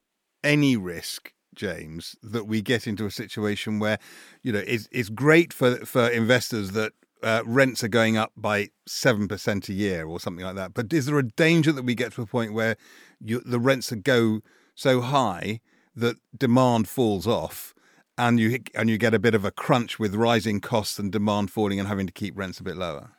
any 0.44 0.78
risk 0.78 1.34
James, 1.56 2.16
that 2.22 2.46
we 2.48 2.62
get 2.62 2.88
into 2.88 3.06
a 3.06 3.12
situation 3.12 3.80
where, 3.80 4.00
you 4.44 4.52
know, 4.52 4.64
it's, 4.66 4.88
it's 4.92 5.10
great 5.10 5.54
for, 5.54 5.78
for 5.86 6.08
investors 6.08 6.72
that 6.72 6.94
uh, 7.24 7.42
rents 7.46 7.84
are 7.84 7.90
going 7.90 8.18
up 8.18 8.32
by 8.38 8.70
7% 8.88 9.70
a 9.70 9.74
year 9.74 10.06
or 10.06 10.20
something 10.20 10.46
like 10.46 10.56
that. 10.56 10.74
But 10.74 10.94
is 10.94 11.08
there 11.08 11.18
a 11.18 11.24
danger 11.24 11.72
that 11.72 11.84
we 11.84 11.96
get 11.96 12.14
to 12.14 12.22
a 12.22 12.28
point 12.28 12.54
where 12.54 12.78
you, 13.20 13.42
the 13.46 13.60
rents 13.60 13.92
go 13.92 14.42
so 14.76 15.02
high 15.02 15.62
that 15.96 16.18
demand 16.38 16.88
falls 16.88 17.26
off 17.26 17.74
and 18.18 18.40
you, 18.40 18.60
and 18.76 18.90
you 18.90 18.98
get 18.98 19.14
a 19.14 19.20
bit 19.20 19.34
of 19.34 19.44
a 19.44 19.52
crunch 19.52 19.98
with 19.98 20.14
rising 20.14 20.62
costs 20.62 21.00
and 21.00 21.12
demand 21.12 21.52
falling 21.52 21.80
and 21.80 21.88
having 21.88 22.06
to 22.06 22.14
keep 22.14 22.38
rents 22.38 22.60
a 22.60 22.64
bit 22.64 22.78
lower? 22.78 23.15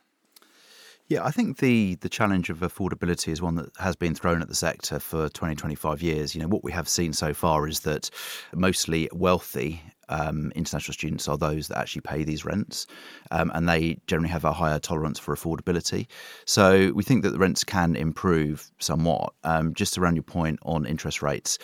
Yeah, 1.09 1.23
I 1.23 1.31
think 1.31 1.59
the 1.59 1.95
the 1.95 2.09
challenge 2.09 2.49
of 2.49 2.59
affordability 2.59 3.29
is 3.29 3.41
one 3.41 3.55
that 3.55 3.69
has 3.79 3.95
been 3.95 4.13
thrown 4.13 4.41
at 4.41 4.49
the 4.49 4.55
sector 4.55 4.99
for 4.99 5.29
20, 5.29 5.55
25 5.55 6.01
years. 6.01 6.35
You 6.35 6.41
know, 6.41 6.49
what 6.49 6.65
we 6.65 6.71
have 6.73 6.89
seen 6.89 7.13
so 7.13 7.33
far 7.33 7.65
is 7.65 7.81
that 7.81 8.09
mostly 8.53 9.09
wealthy 9.13 9.81
um, 10.09 10.51
international 10.53 10.93
students 10.93 11.29
are 11.29 11.37
those 11.37 11.69
that 11.69 11.77
actually 11.77 12.01
pay 12.01 12.25
these 12.25 12.43
rents, 12.43 12.87
um, 13.31 13.51
and 13.55 13.69
they 13.69 13.99
generally 14.07 14.29
have 14.29 14.43
a 14.43 14.51
higher 14.51 14.79
tolerance 14.79 15.17
for 15.17 15.33
affordability. 15.33 16.07
So 16.45 16.91
we 16.93 17.03
think 17.03 17.23
that 17.23 17.31
the 17.31 17.39
rents 17.39 17.63
can 17.63 17.95
improve 17.95 18.69
somewhat. 18.79 19.33
Um, 19.45 19.73
just 19.73 19.97
around 19.97 20.15
your 20.15 20.23
point 20.23 20.59
on 20.63 20.85
interest 20.85 21.21
rates, 21.21 21.57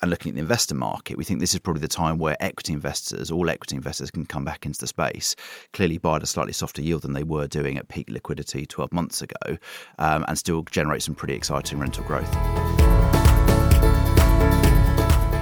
and 0.00 0.10
looking 0.10 0.30
at 0.30 0.36
the 0.36 0.40
investor 0.40 0.74
market, 0.74 1.18
we 1.18 1.24
think 1.24 1.40
this 1.40 1.54
is 1.54 1.60
probably 1.60 1.80
the 1.80 1.88
time 1.88 2.18
where 2.18 2.36
equity 2.40 2.72
investors, 2.72 3.30
all 3.30 3.50
equity 3.50 3.74
investors, 3.74 4.10
can 4.10 4.24
come 4.24 4.44
back 4.44 4.64
into 4.64 4.78
the 4.78 4.86
space, 4.86 5.34
clearly 5.72 5.98
buy 5.98 6.16
at 6.16 6.22
a 6.22 6.26
slightly 6.26 6.52
softer 6.52 6.82
yield 6.82 7.02
than 7.02 7.14
they 7.14 7.24
were 7.24 7.48
doing 7.48 7.76
at 7.76 7.88
peak 7.88 8.08
liquidity 8.08 8.64
12 8.64 8.92
months 8.92 9.22
ago, 9.22 9.58
um, 9.98 10.24
and 10.28 10.38
still 10.38 10.62
generate 10.70 11.02
some 11.02 11.14
pretty 11.14 11.34
exciting 11.34 11.78
rental 11.78 12.04
growth. 12.04 12.28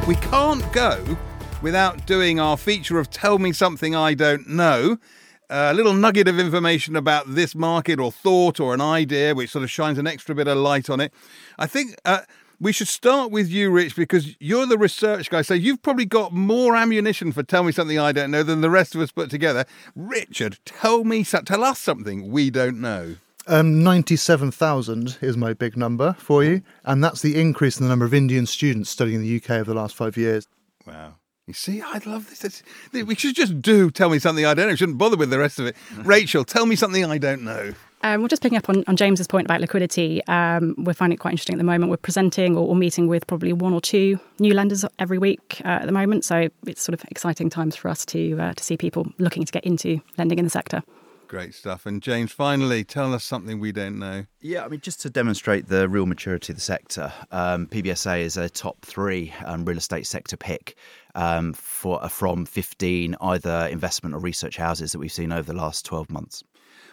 We 0.06 0.14
can't 0.16 0.72
go 0.72 1.18
without 1.60 2.06
doing 2.06 2.40
our 2.40 2.56
feature 2.56 2.98
of 2.98 3.10
Tell 3.10 3.38
Me 3.38 3.52
Something 3.52 3.94
I 3.94 4.14
Don't 4.14 4.48
Know. 4.48 4.98
A 5.50 5.74
little 5.74 5.94
nugget 5.94 6.28
of 6.28 6.38
information 6.38 6.96
about 6.96 7.34
this 7.34 7.54
market 7.54 8.00
or 8.00 8.10
thought 8.10 8.58
or 8.58 8.74
an 8.74 8.80
idea 8.80 9.34
which 9.34 9.50
sort 9.50 9.62
of 9.64 9.70
shines 9.70 9.98
an 9.98 10.06
extra 10.06 10.34
bit 10.34 10.48
of 10.48 10.56
light 10.56 10.88
on 10.88 11.00
it. 11.00 11.12
I 11.58 11.66
think. 11.66 11.96
Uh, 12.04 12.20
we 12.60 12.72
should 12.72 12.88
start 12.88 13.30
with 13.30 13.48
you, 13.48 13.70
Rich, 13.70 13.96
because 13.96 14.36
you're 14.40 14.66
the 14.66 14.78
research 14.78 15.30
guy. 15.30 15.42
So 15.42 15.54
you've 15.54 15.82
probably 15.82 16.06
got 16.06 16.32
more 16.32 16.76
ammunition 16.76 17.32
for 17.32 17.42
tell 17.42 17.64
me 17.64 17.72
something 17.72 17.98
I 17.98 18.12
don't 18.12 18.30
know 18.30 18.42
than 18.42 18.60
the 18.60 18.70
rest 18.70 18.94
of 18.94 19.00
us 19.00 19.12
put 19.12 19.30
together. 19.30 19.64
Richard, 19.94 20.58
tell 20.64 21.04
me, 21.04 21.24
tell 21.24 21.64
us 21.64 21.78
something 21.78 22.30
we 22.30 22.50
don't 22.50 22.80
know. 22.80 23.16
Um, 23.48 23.82
97,000 23.82 25.18
is 25.20 25.36
my 25.36 25.52
big 25.52 25.76
number 25.76 26.16
for 26.18 26.42
you, 26.42 26.62
and 26.84 27.02
that's 27.04 27.22
the 27.22 27.40
increase 27.40 27.78
in 27.78 27.84
the 27.84 27.88
number 27.88 28.04
of 28.04 28.12
Indian 28.12 28.44
students 28.44 28.90
studying 28.90 29.16
in 29.16 29.22
the 29.22 29.36
UK 29.36 29.50
over 29.50 29.72
the 29.72 29.74
last 29.74 29.94
five 29.94 30.16
years. 30.16 30.48
Wow. 30.84 31.14
You 31.46 31.54
see, 31.54 31.80
I 31.80 32.00
love 32.04 32.28
this. 32.28 32.62
we 32.92 33.14
should 33.14 33.36
just 33.36 33.62
do 33.62 33.88
tell 33.92 34.10
me 34.10 34.18
something 34.18 34.44
I 34.44 34.54
don't 34.54 34.68
know. 34.68 34.74
shouldn't 34.74 34.98
bother 34.98 35.16
with 35.16 35.30
the 35.30 35.38
rest 35.38 35.60
of 35.60 35.66
it. 35.66 35.76
Rachel, 35.98 36.44
tell 36.44 36.66
me 36.66 36.74
something 36.74 37.04
I 37.04 37.18
don't 37.18 37.42
know. 37.42 37.74
Um, 38.06 38.22
we're 38.22 38.28
just 38.28 38.40
picking 38.40 38.56
up 38.56 38.68
on, 38.68 38.84
on 38.86 38.94
James's 38.94 39.26
point 39.26 39.48
about 39.48 39.60
liquidity. 39.60 40.24
Um, 40.28 40.76
we're 40.78 40.94
finding 40.94 41.16
it 41.16 41.18
quite 41.18 41.32
interesting 41.32 41.56
at 41.56 41.58
the 41.58 41.64
moment. 41.64 41.90
We're 41.90 41.96
presenting 41.96 42.56
or, 42.56 42.68
or 42.68 42.76
meeting 42.76 43.08
with 43.08 43.26
probably 43.26 43.52
one 43.52 43.72
or 43.72 43.80
two 43.80 44.20
new 44.38 44.54
lenders 44.54 44.84
every 45.00 45.18
week 45.18 45.60
uh, 45.64 45.80
at 45.80 45.86
the 45.86 45.92
moment. 45.92 46.24
So 46.24 46.48
it's 46.68 46.80
sort 46.80 46.94
of 46.94 47.04
exciting 47.10 47.50
times 47.50 47.74
for 47.74 47.88
us 47.88 48.06
to 48.06 48.38
uh, 48.40 48.54
to 48.54 48.62
see 48.62 48.76
people 48.76 49.08
looking 49.18 49.44
to 49.44 49.50
get 49.50 49.64
into 49.64 50.00
lending 50.18 50.38
in 50.38 50.44
the 50.44 50.52
sector. 50.52 50.84
Great 51.26 51.52
stuff. 51.52 51.84
And 51.84 52.00
James, 52.00 52.30
finally, 52.30 52.84
tell 52.84 53.12
us 53.12 53.24
something 53.24 53.58
we 53.58 53.72
don't 53.72 53.98
know. 53.98 54.26
Yeah, 54.40 54.64
I 54.64 54.68
mean, 54.68 54.78
just 54.78 55.00
to 55.00 55.10
demonstrate 55.10 55.66
the 55.66 55.88
real 55.88 56.06
maturity 56.06 56.52
of 56.52 56.58
the 56.58 56.62
sector, 56.62 57.12
um, 57.32 57.66
PBSA 57.66 58.20
is 58.20 58.36
a 58.36 58.48
top 58.48 58.82
three 58.82 59.34
um, 59.44 59.64
real 59.64 59.78
estate 59.78 60.06
sector 60.06 60.36
pick 60.36 60.76
um, 61.16 61.54
for 61.54 62.00
uh, 62.04 62.06
from 62.06 62.46
15 62.46 63.16
either 63.20 63.66
investment 63.68 64.14
or 64.14 64.20
research 64.20 64.56
houses 64.56 64.92
that 64.92 65.00
we've 65.00 65.10
seen 65.10 65.32
over 65.32 65.52
the 65.52 65.58
last 65.58 65.84
12 65.84 66.08
months. 66.08 66.44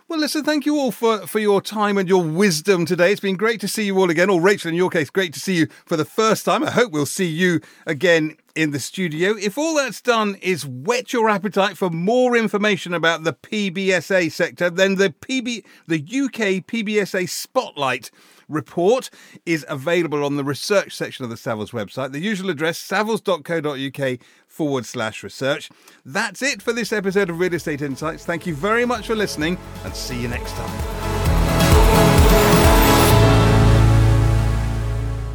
Well, 0.09 0.19
listen, 0.19 0.43
thank 0.43 0.65
you 0.65 0.75
all 0.75 0.91
for, 0.91 1.25
for 1.25 1.39
your 1.39 1.61
time 1.61 1.97
and 1.97 2.09
your 2.09 2.21
wisdom 2.21 2.85
today. 2.85 3.13
It's 3.13 3.21
been 3.21 3.37
great 3.37 3.61
to 3.61 3.69
see 3.69 3.85
you 3.85 3.97
all 3.97 4.09
again. 4.09 4.29
Or, 4.29 4.41
Rachel, 4.41 4.67
in 4.67 4.75
your 4.75 4.89
case, 4.89 5.09
great 5.09 5.33
to 5.33 5.39
see 5.39 5.55
you 5.55 5.67
for 5.85 5.95
the 5.95 6.03
first 6.03 6.43
time. 6.43 6.61
I 6.61 6.71
hope 6.71 6.91
we'll 6.91 7.05
see 7.05 7.25
you 7.25 7.61
again 7.87 8.35
in 8.53 8.71
the 8.71 8.81
studio. 8.81 9.31
If 9.31 9.57
all 9.57 9.75
that's 9.75 10.01
done 10.01 10.35
is 10.41 10.65
whet 10.65 11.13
your 11.13 11.29
appetite 11.29 11.77
for 11.77 11.89
more 11.89 12.35
information 12.35 12.93
about 12.93 13.23
the 13.23 13.33
PBSA 13.33 14.29
sector, 14.31 14.69
then 14.69 14.95
the 14.95 15.09
PB, 15.09 15.63
the 15.87 15.99
UK 15.99 16.65
PBSA 16.65 17.29
Spotlight 17.29 18.11
report 18.49 19.09
is 19.45 19.65
available 19.69 20.23
on 20.25 20.35
the 20.35 20.43
research 20.43 20.93
section 20.93 21.23
of 21.23 21.29
the 21.29 21.37
Savills 21.37 21.71
website. 21.71 22.11
The 22.11 22.19
usual 22.19 22.49
address, 22.49 22.77
savills.co.uk 22.77 24.19
forward 24.53 24.85
slash 24.85 25.23
research. 25.23 25.69
That's 26.05 26.43
it 26.43 26.61
for 26.61 26.73
this 26.73 26.93
episode 26.93 27.31
of 27.31 27.39
Real 27.39 27.55
Estate 27.55 27.81
Insights. 27.81 28.23
Thank 28.23 28.45
you 28.45 28.53
very 28.53 28.85
much 28.85 29.07
for 29.07 29.15
listening 29.15 29.57
and 29.83 29.95
see 29.95 30.21
you 30.21 30.27
next 30.27 30.51
time. 30.51 31.03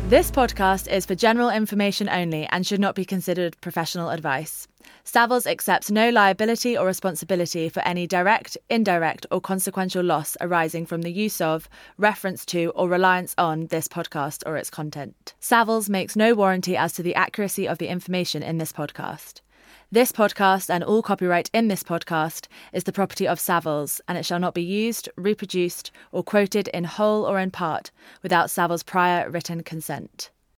This 0.09 0.31
podcast 0.31 0.91
is 0.91 1.05
for 1.05 1.17
general 1.17 1.51
information 1.51 2.09
only 2.09 2.47
and 2.47 2.67
should 2.67 2.81
not 2.81 2.95
be 2.95 3.05
considered 3.05 3.61
professional 3.61 4.09
advice. 4.09 4.69
Savills 5.11 5.47
accepts 5.47 5.91
no 5.91 6.11
liability 6.11 6.77
or 6.77 6.85
responsibility 6.85 7.71
for 7.71 7.81
any 7.81 8.07
direct, 8.07 8.59
indirect, 8.69 9.25
or 9.31 9.41
consequential 9.41 10.05
loss 10.05 10.37
arising 10.39 10.85
from 10.85 11.01
the 11.01 11.11
use 11.11 11.41
of, 11.41 11.67
reference 11.97 12.45
to, 12.45 12.71
or 12.77 12.91
reliance 12.91 13.35
on 13.39 13.69
this 13.69 13.89
podcast 13.89 14.43
or 14.45 14.59
its 14.59 14.69
content. 14.69 15.33
Savills 15.41 15.89
makes 15.89 16.15
no 16.15 16.35
warranty 16.35 16.77
as 16.77 16.93
to 16.93 17.03
the 17.03 17.15
accuracy 17.15 17.67
of 17.67 17.79
the 17.79 17.89
information 17.89 18.43
in 18.43 18.59
this 18.59 18.71
podcast. 18.71 19.41
This 19.91 20.13
podcast 20.13 20.69
and 20.69 20.85
all 20.85 21.01
copyright 21.01 21.49
in 21.55 21.69
this 21.69 21.83
podcast 21.83 22.47
is 22.75 22.85
the 22.85 22.93
property 22.93 23.27
of 23.27 23.39
Savills, 23.39 24.03
and 24.07 24.19
it 24.19 24.27
shall 24.27 24.39
not 24.39 24.53
be 24.53 24.63
used, 24.63 25.09
reproduced, 25.17 25.91
or 26.13 26.23
quoted 26.23 26.69
in 26.69 26.85
whole 26.85 27.25
or 27.25 27.39
in 27.39 27.51
part 27.51 27.91
without 28.23 28.49
Savills' 28.49 28.85
prior 28.85 29.31
written 29.31 29.63
consent. 29.63 30.29